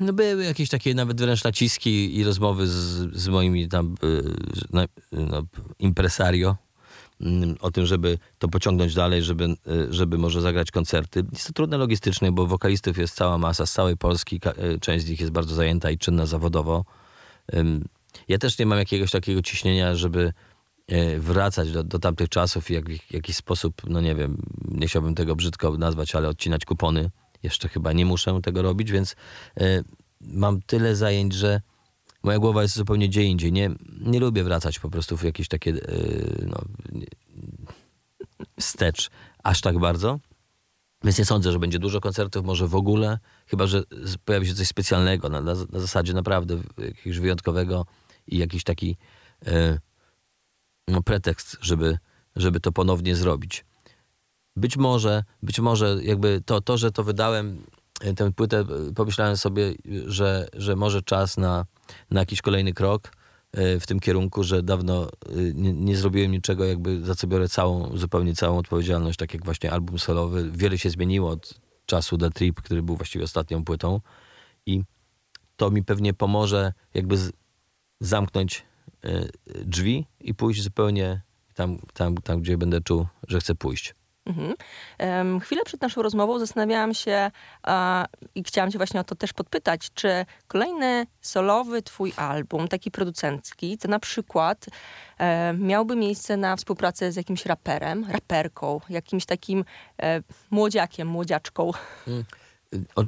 No 0.01 0.13
były 0.13 0.45
jakieś 0.45 0.69
takie 0.69 0.95
nawet 0.95 1.21
wręcz 1.21 1.45
naciski 1.45 2.17
i 2.17 2.25
rozmowy 2.25 2.67
z, 2.67 2.73
z 3.17 3.29
moimi 3.29 3.69
tam 3.69 3.95
no, 4.73 4.85
no, 5.13 5.43
impresario 5.79 6.57
o 7.61 7.71
tym, 7.71 7.87
żeby 7.87 8.19
to 8.39 8.49
pociągnąć 8.49 8.95
dalej, 8.95 9.23
żeby, 9.23 9.45
y, 9.45 9.57
żeby 9.91 10.19
może 10.19 10.41
zagrać 10.41 10.71
koncerty. 10.71 11.25
Jest 11.33 11.47
to 11.47 11.53
trudne 11.53 11.77
logistycznie, 11.77 12.33
bo 12.33 12.47
wokalistów 12.47 12.99
jest 12.99 13.15
cała 13.15 13.39
masa 13.39 13.67
z 13.67 13.73
całej 13.73 13.97
Polski. 13.97 14.41
Y, 14.75 14.81
część 14.81 15.05
z 15.05 15.09
nich 15.09 15.21
jest 15.21 15.33
bardzo 15.33 15.55
zajęta 15.55 15.91
i 15.91 15.99
czynna 15.99 16.27
zawodowo. 16.27 16.85
Ja 18.29 18.39
też 18.39 18.59
nie 18.59 18.67
mam 18.67 18.79
jakiegoś 18.79 19.11
takiego 19.11 19.43
ciśnienia, 19.43 19.95
żeby 19.95 20.33
y, 20.93 21.21
wracać 21.21 21.73
do, 21.73 21.85
do 21.85 21.99
tamtych 21.99 22.29
czasów 22.29 22.71
i 22.71 22.75
jak, 22.75 22.91
w 22.91 23.15
jakiś 23.15 23.37
sposób, 23.37 23.83
no 23.89 24.01
nie 24.01 24.15
wiem, 24.15 24.43
nie 24.69 24.87
chciałbym 24.87 25.15
tego 25.15 25.37
brzydko 25.37 25.79
nazwać, 25.79 26.15
ale 26.15 26.29
odcinać 26.29 26.65
kupony. 26.65 27.11
Jeszcze 27.43 27.69
chyba 27.69 27.93
nie 27.93 28.07
muszę 28.07 28.41
tego 28.43 28.63
robić, 28.63 28.93
więc 28.93 29.17
mam 30.21 30.63
tyle 30.63 30.97
zajęć, 30.97 31.35
że 31.35 31.61
moja 32.23 32.39
głowa 32.39 32.63
jest 32.63 32.75
zupełnie 32.75 33.09
gdzie 33.09 33.23
indziej. 33.23 33.53
Nie, 33.53 33.71
nie 34.01 34.21
lubię 34.21 34.45
wracać 34.45 34.79
po 34.79 34.91
prostu 34.91 35.17
w 35.17 35.23
jakieś 35.23 35.49
takie 35.49 35.71
yy, 35.71 36.47
no, 36.47 36.59
wstecz 38.61 39.11
aż 39.43 39.61
tak 39.61 39.79
bardzo. 39.79 40.19
Więc 41.05 41.19
nie 41.19 41.25
sądzę, 41.25 41.53
że 41.53 41.59
będzie 41.59 41.79
dużo 41.79 42.01
koncertów, 42.01 42.45
może 42.45 42.69
w 42.69 42.75
ogóle, 42.75 43.19
chyba 43.47 43.67
że 43.67 43.83
pojawi 44.25 44.47
się 44.47 44.55
coś 44.55 44.69
specjalnego, 44.69 45.29
na, 45.29 45.41
na, 45.41 45.55
na 45.55 45.81
zasadzie 45.81 46.13
naprawdę 46.13 46.63
jakiegoś 46.79 47.19
wyjątkowego 47.19 47.87
i 48.27 48.39
jakiś 48.39 48.65
taki 48.65 48.97
no, 50.89 51.03
pretekst, 51.03 51.57
żeby, 51.61 51.99
żeby 52.37 52.61
to 52.61 52.73
ponownie 52.73 53.17
zrobić. 53.17 53.65
Być 54.57 54.77
może, 54.77 55.25
być 55.43 55.61
może 55.61 55.99
jakby 56.03 56.43
to, 56.47 56.61
to, 56.61 56.79
że 56.79 56.93
to 56.93 57.05
wydałem, 57.05 57.67
tę 58.17 58.33
płytę, 58.33 58.65
pomyślałem 58.97 59.37
sobie, 59.37 59.75
że, 60.07 60.49
że 60.53 60.77
może 60.77 61.03
czas 61.03 61.37
na, 61.37 61.65
na 62.11 62.21
jakiś 62.21 62.43
kolejny 62.43 62.73
krok 62.73 63.11
E, 63.53 63.81
w 63.81 63.87
tym 63.87 64.01
kierunku, 64.01 64.45
że 64.45 64.63
dawno 64.63 65.05
e, 65.07 65.09
nie, 65.55 65.73
nie, 65.73 65.97
zrobiłem 65.97 66.31
niczego, 66.31 66.65
jakby 66.65 67.05
za 67.05 67.15
co 67.15 67.27
biorę 67.27 67.49
całą, 67.49 67.97
zupełnie 67.97 68.35
całą 68.35 68.59
odpowiedzialność, 68.59 69.19
tak 69.19 69.35
jak 69.35 69.45
właśnie 69.45 69.73
album 69.73 69.99
solowy. 69.99 70.51
Wiele 70.51 70.79
się 70.79 70.91
zmieniło 70.91 71.31
od 71.31 71.61
czasu 71.87 72.19
The 72.19 72.31
Trip, 72.31 72.63
który 72.63 72.83
był 72.83 72.97
właściwie 72.97 73.25
ostatnią 73.25 73.65
płytą 73.65 74.01
i 74.67 74.83
to 75.57 75.71
mi 75.71 75.85
pewnie 75.85 76.15
pomoże 76.15 76.73
jakby 76.95 77.17
z, 77.17 77.33
zamknąć 78.01 78.65
drzwi 79.65 80.07
i 80.21 80.35
pójść 80.35 80.63
zupełnie 80.63 81.23
tam, 81.55 81.79
tam, 81.95 82.15
tam, 82.15 82.41
gdzie 82.41 82.59
będę 82.59 82.81
czuł, 82.81 83.07
że 83.29 83.41
chcę 83.41 83.55
pójść. 83.55 83.95
Mhm. 84.27 84.55
Chwilę 85.41 85.63
przed 85.65 85.81
naszą 85.81 86.03
rozmową 86.03 86.39
zastanawiałam 86.39 86.95
się 86.95 87.31
uh, 87.67 87.73
i 88.35 88.45
chciałam 88.45 88.71
cię 88.71 88.79
właśnie 88.79 89.01
o 89.01 89.05
to 89.05 89.15
też 89.15 89.33
podpytać, 89.33 89.91
czy 89.95 90.27
kolejny 90.49 91.07
solowy 91.21 91.83
twój 91.83 92.13
album, 92.17 92.69
taki 92.69 92.91
producencki, 92.91 93.79
to 93.79 93.89
na 93.89 93.99
przykład 93.99 94.67
e, 95.19 95.55
miałby 95.59 95.97
miejsce 95.97 96.37
na 96.37 96.57
współpracę 96.57 97.13
z 97.13 97.17
jakimś 97.17 97.47
raperem, 97.47 98.07
raperką, 98.11 98.81
jakimś 98.89 99.25
takim 99.25 99.65
e, 100.03 100.23
młodziakiem, 100.51 101.09
młodziaczką? 101.09 101.71
Hmm. 102.05 102.25
O, 102.95 103.03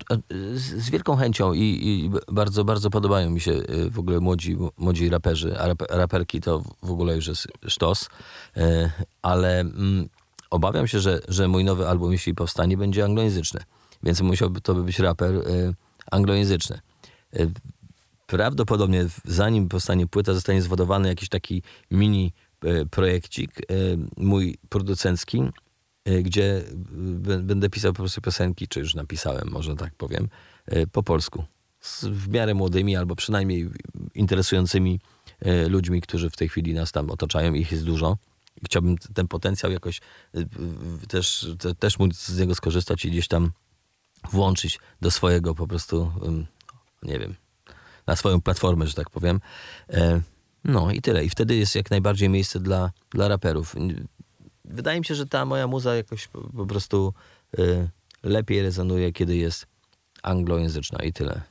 z, 0.54 0.62
z, 0.62 0.90
wielką 0.90 1.16
chęcią 1.16 1.52
i, 1.52 1.60
i, 1.60 2.10
bardzo, 2.32 2.64
bardzo 2.64 2.90
podobają 2.90 3.30
mi 3.30 3.40
się 3.40 3.52
e, 3.52 3.90
w 3.90 3.98
ogóle 3.98 4.20
młodzi, 4.20 4.56
młodzi 4.76 5.08
raperzy, 5.08 5.56
a 5.58 5.96
raperki 5.96 6.40
to 6.40 6.62
w 6.82 6.90
ogóle 6.90 7.16
już 7.16 7.26
jest 7.26 7.48
sztos, 7.66 8.08
e, 8.56 8.90
ale... 9.22 9.60
Mm, 9.60 10.08
obawiam 10.54 10.88
się, 10.88 11.00
że, 11.00 11.20
że 11.28 11.48
mój 11.48 11.64
nowy 11.64 11.88
album, 11.88 12.12
jeśli 12.12 12.34
powstanie, 12.34 12.76
będzie 12.76 13.04
anglojęzyczny. 13.04 13.60
Więc 14.02 14.20
musiałby 14.20 14.60
to 14.60 14.74
być 14.74 14.98
raper 14.98 15.34
y, 15.34 15.74
anglojęzyczny. 16.10 16.80
Y, 17.36 17.50
prawdopodobnie 18.26 19.06
zanim 19.24 19.68
powstanie 19.68 20.06
płyta, 20.06 20.34
zostanie 20.34 20.62
zwodowany 20.62 21.08
jakiś 21.08 21.28
taki 21.28 21.62
mini 21.90 22.32
y, 22.64 22.86
projekcik, 22.86 23.50
mój 24.16 24.58
producencki, 24.68 25.42
gdzie 26.22 26.62
będę 27.40 27.70
pisał 27.70 27.92
po 27.92 27.96
prostu 27.96 28.20
piosenki, 28.20 28.68
czy 28.68 28.80
już 28.80 28.94
napisałem, 28.94 29.48
może 29.50 29.76
tak 29.76 29.94
powiem, 29.94 30.28
po 30.92 31.02
polsku. 31.02 31.44
Z 31.80 32.04
w 32.04 32.28
miarę 32.28 32.54
młodymi, 32.54 32.96
albo 32.96 33.16
przynajmniej 33.16 33.70
interesującymi 34.14 35.00
ludźmi, 35.68 36.00
którzy 36.00 36.30
w 36.30 36.36
tej 36.36 36.48
chwili 36.48 36.74
nas 36.74 36.92
tam 36.92 37.10
otaczają. 37.10 37.54
Ich 37.54 37.72
jest 37.72 37.84
dużo 37.84 38.16
chciałbym 38.64 38.98
ten 38.98 39.28
potencjał 39.28 39.72
jakoś 39.72 40.00
y, 40.34 40.46
też, 41.08 41.46
też 41.78 41.98
móc 41.98 42.16
z 42.16 42.38
niego 42.38 42.54
skorzystać 42.54 43.04
i 43.04 43.10
gdzieś 43.10 43.28
tam 43.28 43.52
włączyć 44.30 44.78
do 45.00 45.10
swojego 45.10 45.54
po 45.54 45.66
prostu, 45.66 46.12
nie 47.02 47.18
wiem, 47.18 47.34
na 48.06 48.16
swoją 48.16 48.40
platformę, 48.40 48.86
że 48.86 48.94
tak 48.94 49.10
powiem. 49.10 49.40
E, 49.90 50.20
no 50.64 50.92
i 50.92 51.02
tyle. 51.02 51.24
I 51.24 51.30
wtedy 51.30 51.56
jest 51.56 51.74
jak 51.74 51.90
najbardziej 51.90 52.28
miejsce 52.28 52.60
dla, 52.60 52.92
dla 53.10 53.28
raperów. 53.28 53.74
Wydaje 54.64 54.98
mi 54.98 55.04
się, 55.04 55.14
że 55.14 55.26
ta 55.26 55.44
moja 55.44 55.66
muza 55.66 55.94
jakoś 55.96 56.28
po 56.56 56.66
prostu 56.66 57.14
y, 57.58 57.90
lepiej 58.22 58.62
rezonuje, 58.62 59.12
kiedy 59.12 59.36
jest 59.36 59.66
anglojęzyczna 60.22 61.02
i 61.02 61.12
tyle. 61.12 61.42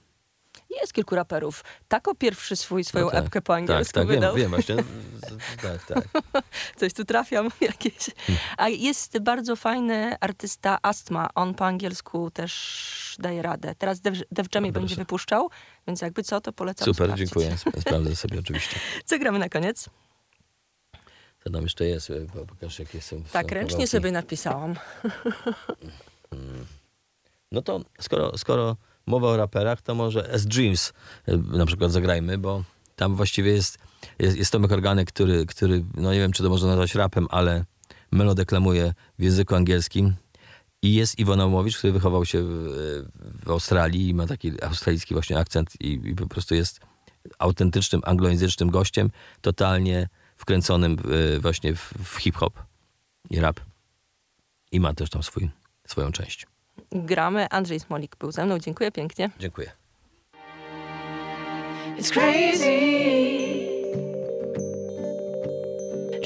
Jest 0.82 0.94
kilku 0.94 1.16
raperów. 1.16 1.64
Tako 1.88 2.16
pierwszy 2.16 2.56
swój, 2.56 2.84
swoją 2.84 3.06
no 3.06 3.12
tak, 3.12 3.24
epkę 3.24 3.42
po 3.42 3.56
angielsku 3.56 3.94
tak, 3.94 4.08
tak, 4.08 4.16
wydał. 4.16 4.36
Wiem, 4.36 4.42
wiem 4.42 4.52
właśnie. 4.52 4.76
tak, 5.62 5.86
tak. 5.86 6.24
Coś 6.80 6.94
tu 6.94 7.06
trafiam 7.06 7.50
jakieś. 7.62 8.10
A 8.58 8.70
jest 8.70 9.20
bardzo 9.20 9.56
fajny 9.56 10.16
artysta 10.20 10.80
Astma. 10.82 11.30
On 11.36 11.54
po 11.54 11.66
angielsku 11.66 12.32
też 12.32 13.16
daje 13.20 13.42
radę. 13.42 13.76
Teraz 13.78 14.00
Dev, 14.00 14.22
Dev 14.32 14.50
Jamie 14.56 14.72
no, 14.72 14.80
będzie 14.80 14.96
wypuszczał, 14.96 15.50
więc 15.88 16.02
jakby 16.02 16.24
co, 16.24 16.42
to 16.42 16.54
polecam 16.54 16.86
Super, 16.86 17.06
sprawdzić. 17.08 17.30
dziękuję. 17.30 17.58
Sprawdzę 17.82 18.16
sobie 18.16 18.40
oczywiście. 18.40 18.80
Co 19.06 19.20
gramy 19.20 19.40
na 19.40 19.50
koniec? 19.50 19.90
Co 21.44 21.50
tam 21.50 21.64
jeszcze 21.64 21.86
jest? 21.86 22.12
Pokaż, 22.48 22.80
jakie 22.80 23.02
są 23.02 23.24
Tak, 23.32 23.50
są 23.50 23.56
ręcznie 23.56 23.70
kawałki. 23.70 23.88
sobie 23.88 24.12
napisałam. 24.12 24.76
Hmm. 26.30 26.66
No 27.52 27.62
to 27.62 27.80
skoro, 28.00 28.38
skoro 28.38 28.78
mowa 29.06 29.28
o 29.28 29.38
raperach, 29.38 29.82
to 29.82 29.96
może 29.96 30.30
S 30.30 30.46
Dreams 30.46 30.94
y, 31.30 31.38
na 31.38 31.66
przykład 31.66 31.92
zagrajmy, 31.92 32.38
bo 32.38 32.64
tam 32.96 33.16
właściwie 33.16 33.52
jest, 33.52 33.78
jest, 34.20 34.38
jest 34.38 34.52
Tomek 34.52 34.72
Organek, 34.72 35.08
który, 35.08 35.46
który, 35.46 35.86
no 35.94 36.14
nie 36.14 36.20
wiem, 36.20 36.32
czy 36.32 36.44
to 36.44 36.50
można 36.50 36.68
nazwać 36.68 36.96
rapem, 36.96 37.28
ale 37.30 37.66
melodeklamuje 38.12 38.94
w 39.20 39.24
języku 39.24 39.56
angielskim. 39.56 40.14
I 40.82 40.94
jest 40.94 41.20
Iwon 41.20 41.38
Naumowicz, 41.38 41.78
który 41.78 41.94
wychował 41.94 42.26
się 42.26 42.44
w, 42.44 43.06
w, 43.46 43.50
Australii 43.50 44.10
i 44.10 44.14
ma 44.14 44.28
taki 44.28 44.64
australijski 44.64 45.14
właśnie 45.14 45.38
akcent 45.38 45.82
i, 45.82 46.10
i 46.10 46.16
po 46.16 46.28
prostu 46.28 46.56
jest 46.56 46.80
autentycznym 47.40 48.02
anglojęzycznym 48.06 48.70
gościem, 48.70 49.12
totalnie 49.42 50.10
wkręconym 50.38 50.98
y, 51.36 51.40
właśnie 51.40 51.76
w, 51.76 51.94
w 52.04 52.18
hip-hop 52.18 52.54
i 53.30 53.40
rap. 53.40 53.60
I 54.72 54.80
ma 54.80 54.94
też 54.94 55.10
tam 55.10 55.24
swój, 55.24 55.50
swoją 55.88 56.12
część. 56.12 56.53
Gramy. 56.94 57.48
Andrzej 57.50 57.80
Smolik 57.80 58.16
był 58.16 58.32
ze 58.32 58.46
mną. 58.46 58.60
Dziękuję 58.60 58.92
pięknie. 58.92 59.30
Dziękuję. 59.40 59.72
It's 62.00 62.12
crazy. 62.12 62.80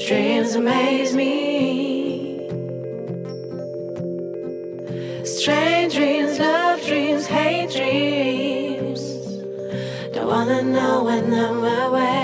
Dreams 0.08 0.56
amaze 0.56 1.14
me. 1.16 1.48
Strange 5.24 5.94
dreams, 5.94 6.38
love 6.38 6.80
dreams, 6.86 7.26
hate 7.26 7.68
dreams. 7.72 9.00
Don't 10.14 10.26
wanna 10.28 10.62
know 10.62 11.04
when 11.04 11.32
I'm 11.32 11.64
away. 11.64 12.17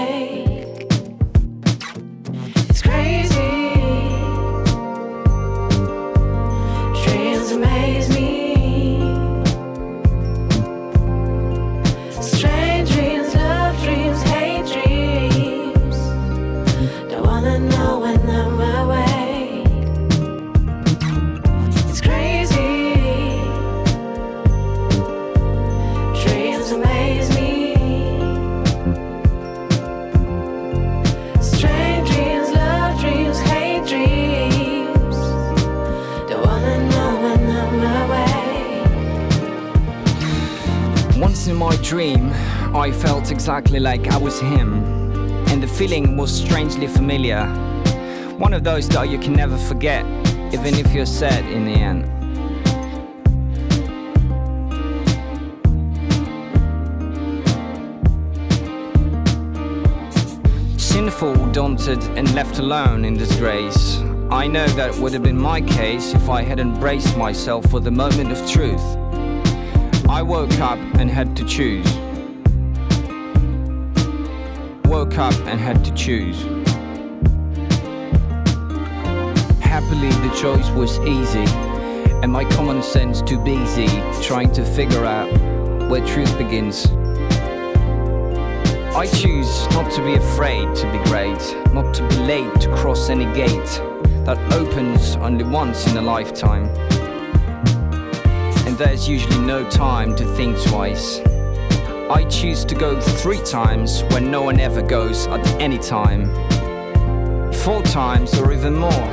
Dream, 41.95 42.33
I 42.75 42.91
felt 42.91 43.31
exactly 43.31 43.79
like 43.79 44.09
I 44.09 44.17
was 44.17 44.41
him, 44.41 44.83
and 45.47 45.63
the 45.63 45.69
feeling 45.69 46.17
was 46.17 46.33
strangely 46.37 46.89
familiar. 46.89 47.47
One 48.37 48.53
of 48.53 48.65
those 48.65 48.89
that 48.89 49.11
you 49.11 49.19
can 49.21 49.33
never 49.33 49.57
forget, 49.57 50.05
even 50.53 50.75
if 50.75 50.93
you're 50.93 51.07
sad 51.07 51.45
in 51.53 51.65
the 51.65 51.71
end. 51.71 52.03
Sinful, 60.81 61.53
daunted, 61.53 62.03
and 62.19 62.35
left 62.35 62.59
alone 62.59 63.05
in 63.05 63.17
disgrace. 63.17 63.99
I 64.33 64.49
know 64.49 64.67
that 64.67 64.97
would 64.97 65.13
have 65.13 65.23
been 65.23 65.41
my 65.41 65.61
case 65.61 66.13
if 66.13 66.29
I 66.29 66.43
had 66.43 66.59
embraced 66.59 67.17
myself 67.17 67.65
for 67.71 67.79
the 67.79 67.93
moment 67.93 68.33
of 68.33 68.51
truth. 68.51 69.04
I 70.15 70.23
woke 70.23 70.61
up 70.61 70.79
and 71.01 71.11
had 71.11 71.37
to 71.39 71.45
choose. 71.45 71.93
Woke 74.85 75.19
up 75.19 75.35
and 75.49 75.59
had 75.59 75.85
to 75.85 75.93
choose. 75.93 76.41
Happily, 79.61 80.11
the 80.11 80.33
choice 80.41 80.71
was 80.71 81.01
easy, 81.01 81.45
and 82.23 82.31
my 82.31 82.45
common 82.45 82.81
sense 82.81 83.23
too 83.23 83.41
busy 83.41 83.89
trying 84.23 84.53
to 84.53 84.65
figure 84.65 85.05
out 85.05 85.33
where 85.91 86.07
truth 86.07 86.39
begins. 86.39 86.87
I 88.95 89.09
choose 89.13 89.69
not 89.71 89.91
to 89.95 90.05
be 90.05 90.15
afraid 90.15 90.73
to 90.77 90.93
be 90.93 90.99
great, 91.11 91.43
not 91.75 91.93
to 91.93 92.07
be 92.07 92.17
late 92.19 92.61
to 92.61 92.77
cross 92.77 93.11
any 93.11 93.27
gate 93.35 93.83
that 94.27 94.39
opens 94.53 95.17
only 95.17 95.43
once 95.43 95.91
in 95.91 95.97
a 95.97 96.03
lifetime 96.03 96.73
and 98.75 98.89
there's 98.89 99.09
usually 99.09 99.39
no 99.39 99.69
time 99.71 100.17
to 100.17 100.25
think 100.35 100.61
twice. 100.65 101.21
I 102.11 102.27
choose 102.29 102.65
to 102.65 102.75
go 102.75 103.01
three 103.01 103.41
times 103.45 104.03
when 104.11 104.33
no 104.33 104.43
one 104.43 104.59
ever 104.59 104.83
goes 104.83 105.29
at 105.29 105.47
any 105.61 105.79
time. 105.79 106.25
Four 107.53 107.85
times 107.85 108.37
or 108.37 108.53
even 108.53 108.75
more. 108.75 109.05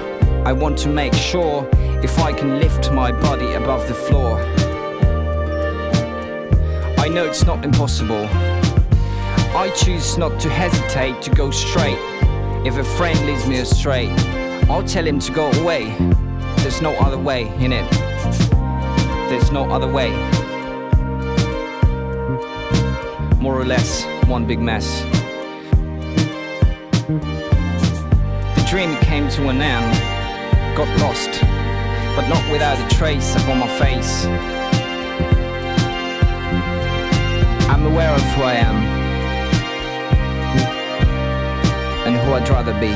I 0.47 0.51
want 0.51 0.79
to 0.79 0.89
make 0.89 1.13
sure 1.13 1.69
if 2.03 2.17
I 2.17 2.33
can 2.33 2.59
lift 2.59 2.91
my 2.91 3.11
body 3.11 3.53
above 3.53 3.87
the 3.87 3.93
floor. 3.93 4.39
I 6.97 7.07
know 7.07 7.25
it's 7.25 7.45
not 7.45 7.63
impossible. 7.63 8.25
I 9.55 9.71
choose 9.75 10.17
not 10.17 10.39
to 10.39 10.49
hesitate 10.49 11.21
to 11.21 11.29
go 11.29 11.51
straight. 11.51 11.99
If 12.65 12.77
a 12.77 12.83
friend 12.83 13.27
leads 13.27 13.45
me 13.47 13.59
astray, 13.59 14.09
I'll 14.71 14.83
tell 14.83 15.05
him 15.05 15.19
to 15.19 15.31
go 15.31 15.51
away. 15.61 15.95
There's 16.57 16.81
no 16.81 16.93
other 16.95 17.19
way 17.19 17.47
in 17.63 17.71
it. 17.73 18.10
There's 19.31 19.49
no 19.49 19.71
other 19.71 19.87
way 19.87 20.11
more 23.39 23.57
or 23.57 23.63
less 23.63 24.03
one 24.27 24.45
big 24.45 24.59
mess. 24.59 25.03
The 28.57 28.65
dream 28.69 28.97
came 28.97 29.29
to 29.29 29.47
an 29.47 29.61
end, 29.61 30.75
got 30.75 30.89
lost, 30.99 31.29
but 32.13 32.27
not 32.27 32.43
without 32.51 32.77
a 32.77 32.87
trace 32.93 33.33
upon 33.37 33.59
my 33.59 33.69
face. 33.79 34.25
I'm 37.69 37.85
aware 37.85 38.13
of 38.13 38.21
who 38.33 38.41
I 38.43 38.55
am 38.55 38.75
and 42.05 42.17
who 42.17 42.33
I'd 42.33 42.49
rather 42.49 42.73
be. 42.81 42.93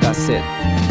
That's 0.00 0.30
it. 0.30 0.89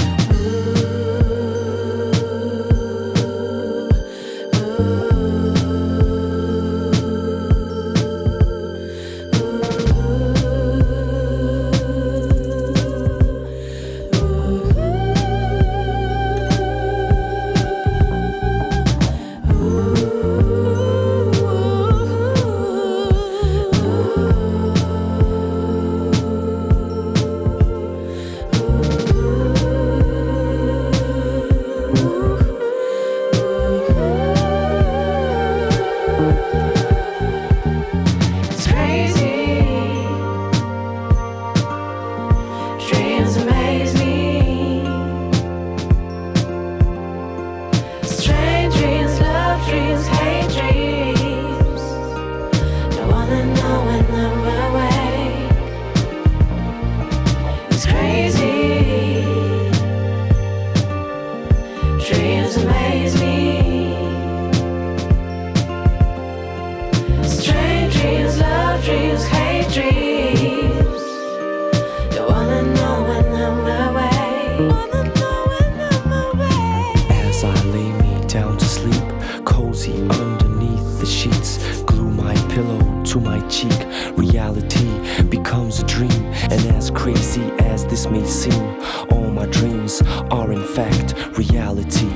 this 87.99 88.09
may 88.09 88.25
seem, 88.25 88.81
all 89.11 89.29
my 89.29 89.45
dreams 89.47 90.01
are 90.31 90.53
in 90.53 90.63
fact 90.63 91.15
reality. 91.37 92.07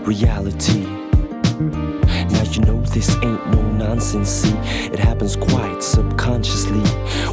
Reality. 0.00 0.86
Now 2.30 2.42
you 2.50 2.60
know 2.62 2.80
this 2.80 3.14
ain't 3.16 3.46
no 3.50 3.60
nonsense, 3.72 4.30
see, 4.30 4.56
it 4.86 4.98
happens 4.98 5.36
quite 5.36 5.82
subconsciously 5.82 6.80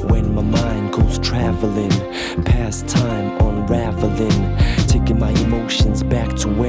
when 0.10 0.36
my 0.36 0.42
mind 0.42 0.92
goes 0.92 1.20
traveling, 1.20 1.92
past 2.44 2.86
time 2.90 3.40
unraveling, 3.48 4.58
taking 4.88 5.20
my 5.20 5.32
emotions 5.46 6.04
back 6.04 6.36
to 6.36 6.50
where. 6.50 6.69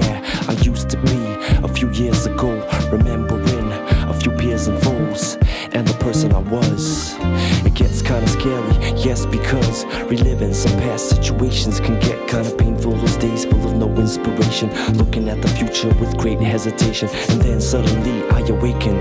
Past 10.91 11.11
situations 11.11 11.79
can 11.79 12.01
get 12.01 12.19
kinda 12.27 12.51
painful. 12.57 12.91
Those 12.97 13.15
days 13.15 13.45
full 13.45 13.65
of 13.65 13.77
no 13.77 13.87
inspiration. 13.95 14.69
Looking 14.95 15.29
at 15.29 15.41
the 15.41 15.47
future 15.47 15.87
with 16.01 16.17
great 16.17 16.41
hesitation. 16.41 17.09
And 17.29 17.41
then 17.41 17.61
suddenly 17.61 18.29
I 18.31 18.41
awaken 18.41 18.97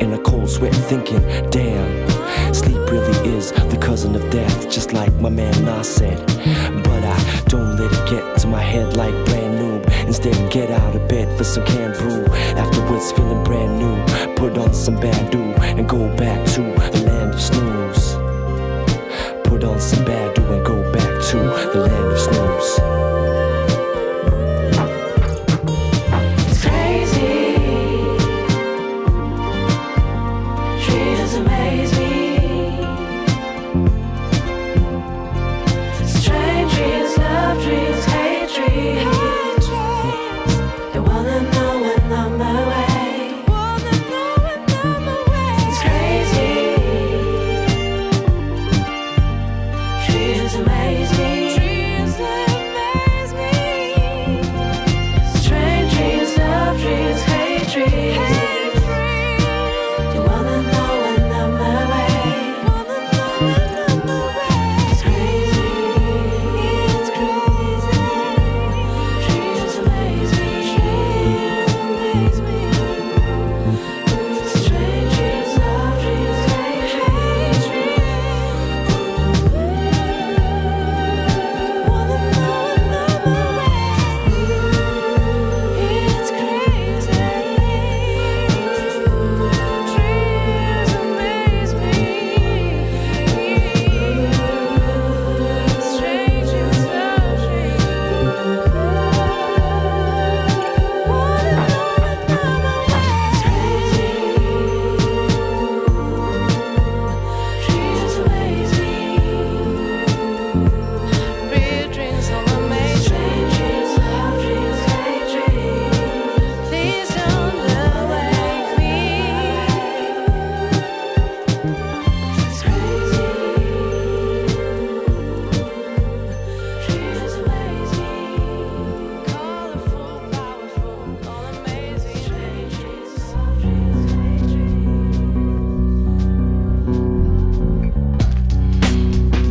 in 0.00 0.14
a 0.14 0.18
cold 0.18 0.48
sweat, 0.48 0.74
thinking, 0.74 1.20
damn, 1.50 1.90
sleep 2.54 2.80
really 2.90 3.36
is 3.36 3.52
the 3.52 3.76
cousin 3.76 4.14
of 4.16 4.24
death. 4.30 4.70
Just 4.70 4.94
like 4.94 5.12
my 5.20 5.28
man 5.28 5.52
Nas 5.62 5.86
said. 5.86 6.18
But 6.82 7.04
I 7.04 7.18
don't 7.48 7.76
let 7.76 7.92
it 7.92 8.08
get 8.08 8.38
to 8.38 8.46
my 8.46 8.62
head 8.62 8.96
like 8.96 9.14
brand 9.26 9.58
new. 9.58 9.82
Instead, 10.06 10.50
get 10.50 10.70
out 10.70 10.96
of 10.96 11.06
bed 11.06 11.28
for 11.36 11.44
some 11.44 11.66
canned 11.66 11.98
brew. 11.98 12.24
Afterwards, 12.56 13.12
feeling 13.12 13.44
brand 13.44 13.78
new. 13.78 13.96
Put 14.36 14.56
on 14.56 14.72
some 14.72 14.96
Badu 14.96 15.42
and 15.78 15.86
go 15.86 16.08
back 16.16 16.46
to 16.54 16.62
the 16.94 17.02
land 17.04 17.34
of 17.34 17.42
snooze. 17.42 18.14
Put 19.44 19.64
on 19.64 19.78
some 19.78 20.02
Badu 20.06 20.42
and 20.54 20.64
go 20.64 20.85
to 21.30 21.38
the 21.38 21.80
land 21.80 22.12
of 22.12 22.18
snows. 22.20 23.05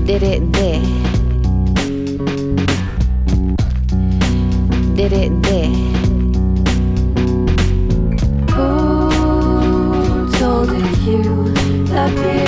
Did 0.06 0.22
it 0.22 0.54
there. 0.54 0.82
Did 4.96 5.14
it 5.14 5.42
there. 5.42 5.72
Who 8.54 10.32
told 10.38 10.70
you 11.08 11.54
that 11.86 12.45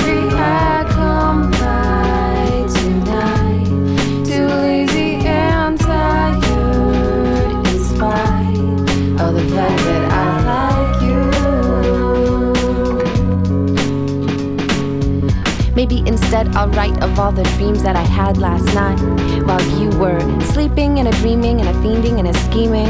Maybe 15.77 15.99
instead 16.07 16.47
I'll 16.55 16.69
write 16.69 17.03
of 17.03 17.19
all 17.19 17.31
the 17.31 17.43
dreams 17.55 17.83
that 17.83 17.95
I 17.95 18.01
had 18.01 18.39
last 18.39 18.65
night 18.73 18.99
while 19.45 19.61
you 19.79 19.95
were 19.99 20.19
sleeping 20.45 20.97
and 20.97 21.07
a 21.07 21.11
dreaming 21.21 21.61
and 21.61 21.69
a 21.69 21.73
fiending 21.83 22.17
and 22.17 22.27
a 22.27 22.33
scheming. 22.33 22.89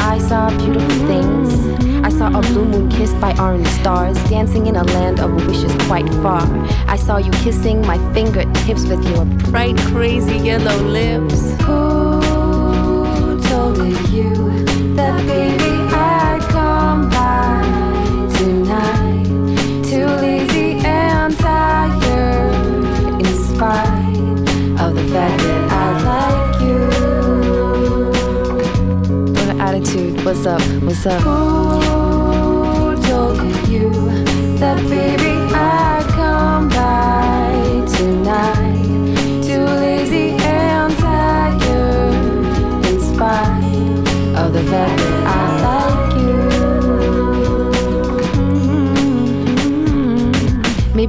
I 0.00 0.18
saw 0.18 0.50
beautiful 0.58 0.98
things. 1.06 1.48
I 2.04 2.08
saw 2.08 2.26
a 2.36 2.42
blue 2.42 2.64
moon 2.64 2.90
kissed 2.90 3.20
by 3.20 3.38
orange 3.38 3.68
stars, 3.68 4.16
dancing 4.28 4.66
in 4.66 4.74
a 4.74 4.82
land 4.82 5.20
of 5.20 5.32
wishes 5.46 5.72
quite 5.86 6.12
far. 6.14 6.42
I 6.88 6.96
saw 6.96 7.18
you 7.18 7.30
kissing 7.44 7.82
my 7.82 7.98
fingertips 8.12 8.84
with 8.86 9.08
your 9.10 9.24
bright, 9.52 9.78
crazy 9.92 10.38
yellow 10.38 10.76
lips. 10.82 11.52
Who 11.62 13.40
told 13.42 13.78
you 14.10 14.34
that 14.96 15.24
baby 15.24 15.57
What's 30.28 30.44
up? 30.44 30.60
What's 30.82 31.06
up? 31.06 31.22
Who 31.22 33.02
told 33.08 33.38
you 33.66 33.88
that 34.58 34.78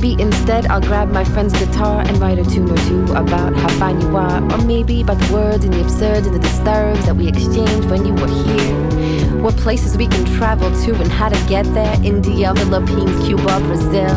Maybe 0.01 0.21
instead 0.21 0.65
I'll 0.67 0.79
grab 0.79 1.11
my 1.11 1.25
friend's 1.25 1.51
guitar 1.59 1.99
and 2.07 2.17
write 2.19 2.39
a 2.39 2.45
tune 2.45 2.71
or 2.71 2.77
two 2.87 3.03
about 3.15 3.53
how 3.53 3.67
fine 3.77 3.99
you 3.99 4.15
are. 4.15 4.41
Or 4.53 4.57
maybe 4.63 5.01
about 5.01 5.19
the 5.19 5.33
words 5.33 5.65
and 5.65 5.73
the 5.73 5.81
absurd 5.81 6.25
and 6.25 6.33
the 6.33 6.39
disturbs 6.39 7.05
that 7.05 7.17
we 7.17 7.27
exchanged 7.27 7.89
when 7.89 8.05
you 8.05 8.13
were 8.13 8.27
here. 8.27 9.41
What 9.41 9.57
places 9.57 9.97
we 9.97 10.07
can 10.07 10.23
travel 10.37 10.71
to 10.83 10.95
and 10.95 11.11
how 11.11 11.27
to 11.27 11.49
get 11.49 11.65
there. 11.73 11.93
India, 12.01 12.55
Philippines, 12.55 13.27
Cuba, 13.27 13.59
Brazil. 13.59 14.15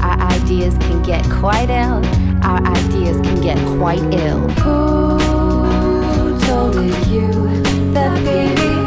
Our 0.00 0.18
ideas 0.32 0.78
can 0.78 1.02
get 1.02 1.22
quite 1.24 1.68
ill. 1.68 2.02
Our 2.42 2.66
ideas 2.66 3.18
can 3.18 3.42
get 3.42 3.58
quite 3.76 4.00
ill. 4.14 4.48
Who 4.64 6.40
told 6.46 6.74
you 7.06 7.28
that 7.92 8.24
baby 8.24 8.77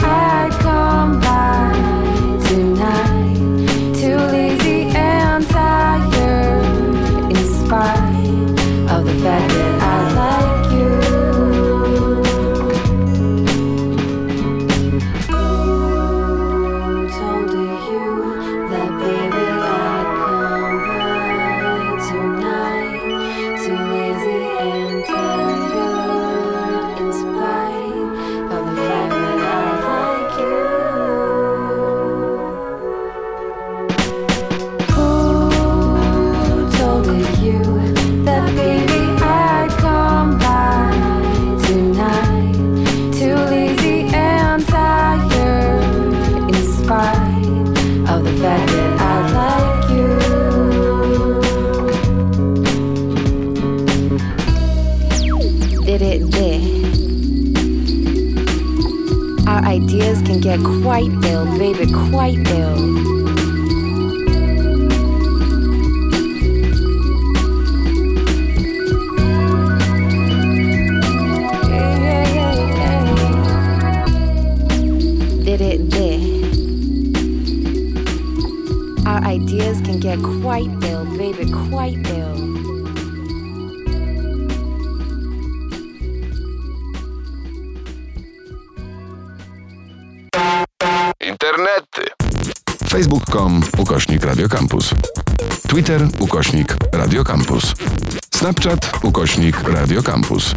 Ukośnik 99.72 99.82
Radiocampus. 99.82 100.56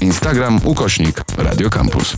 Instagram 0.00 0.60
ukośnik 0.64 1.24
Radiocampus. 1.38 2.16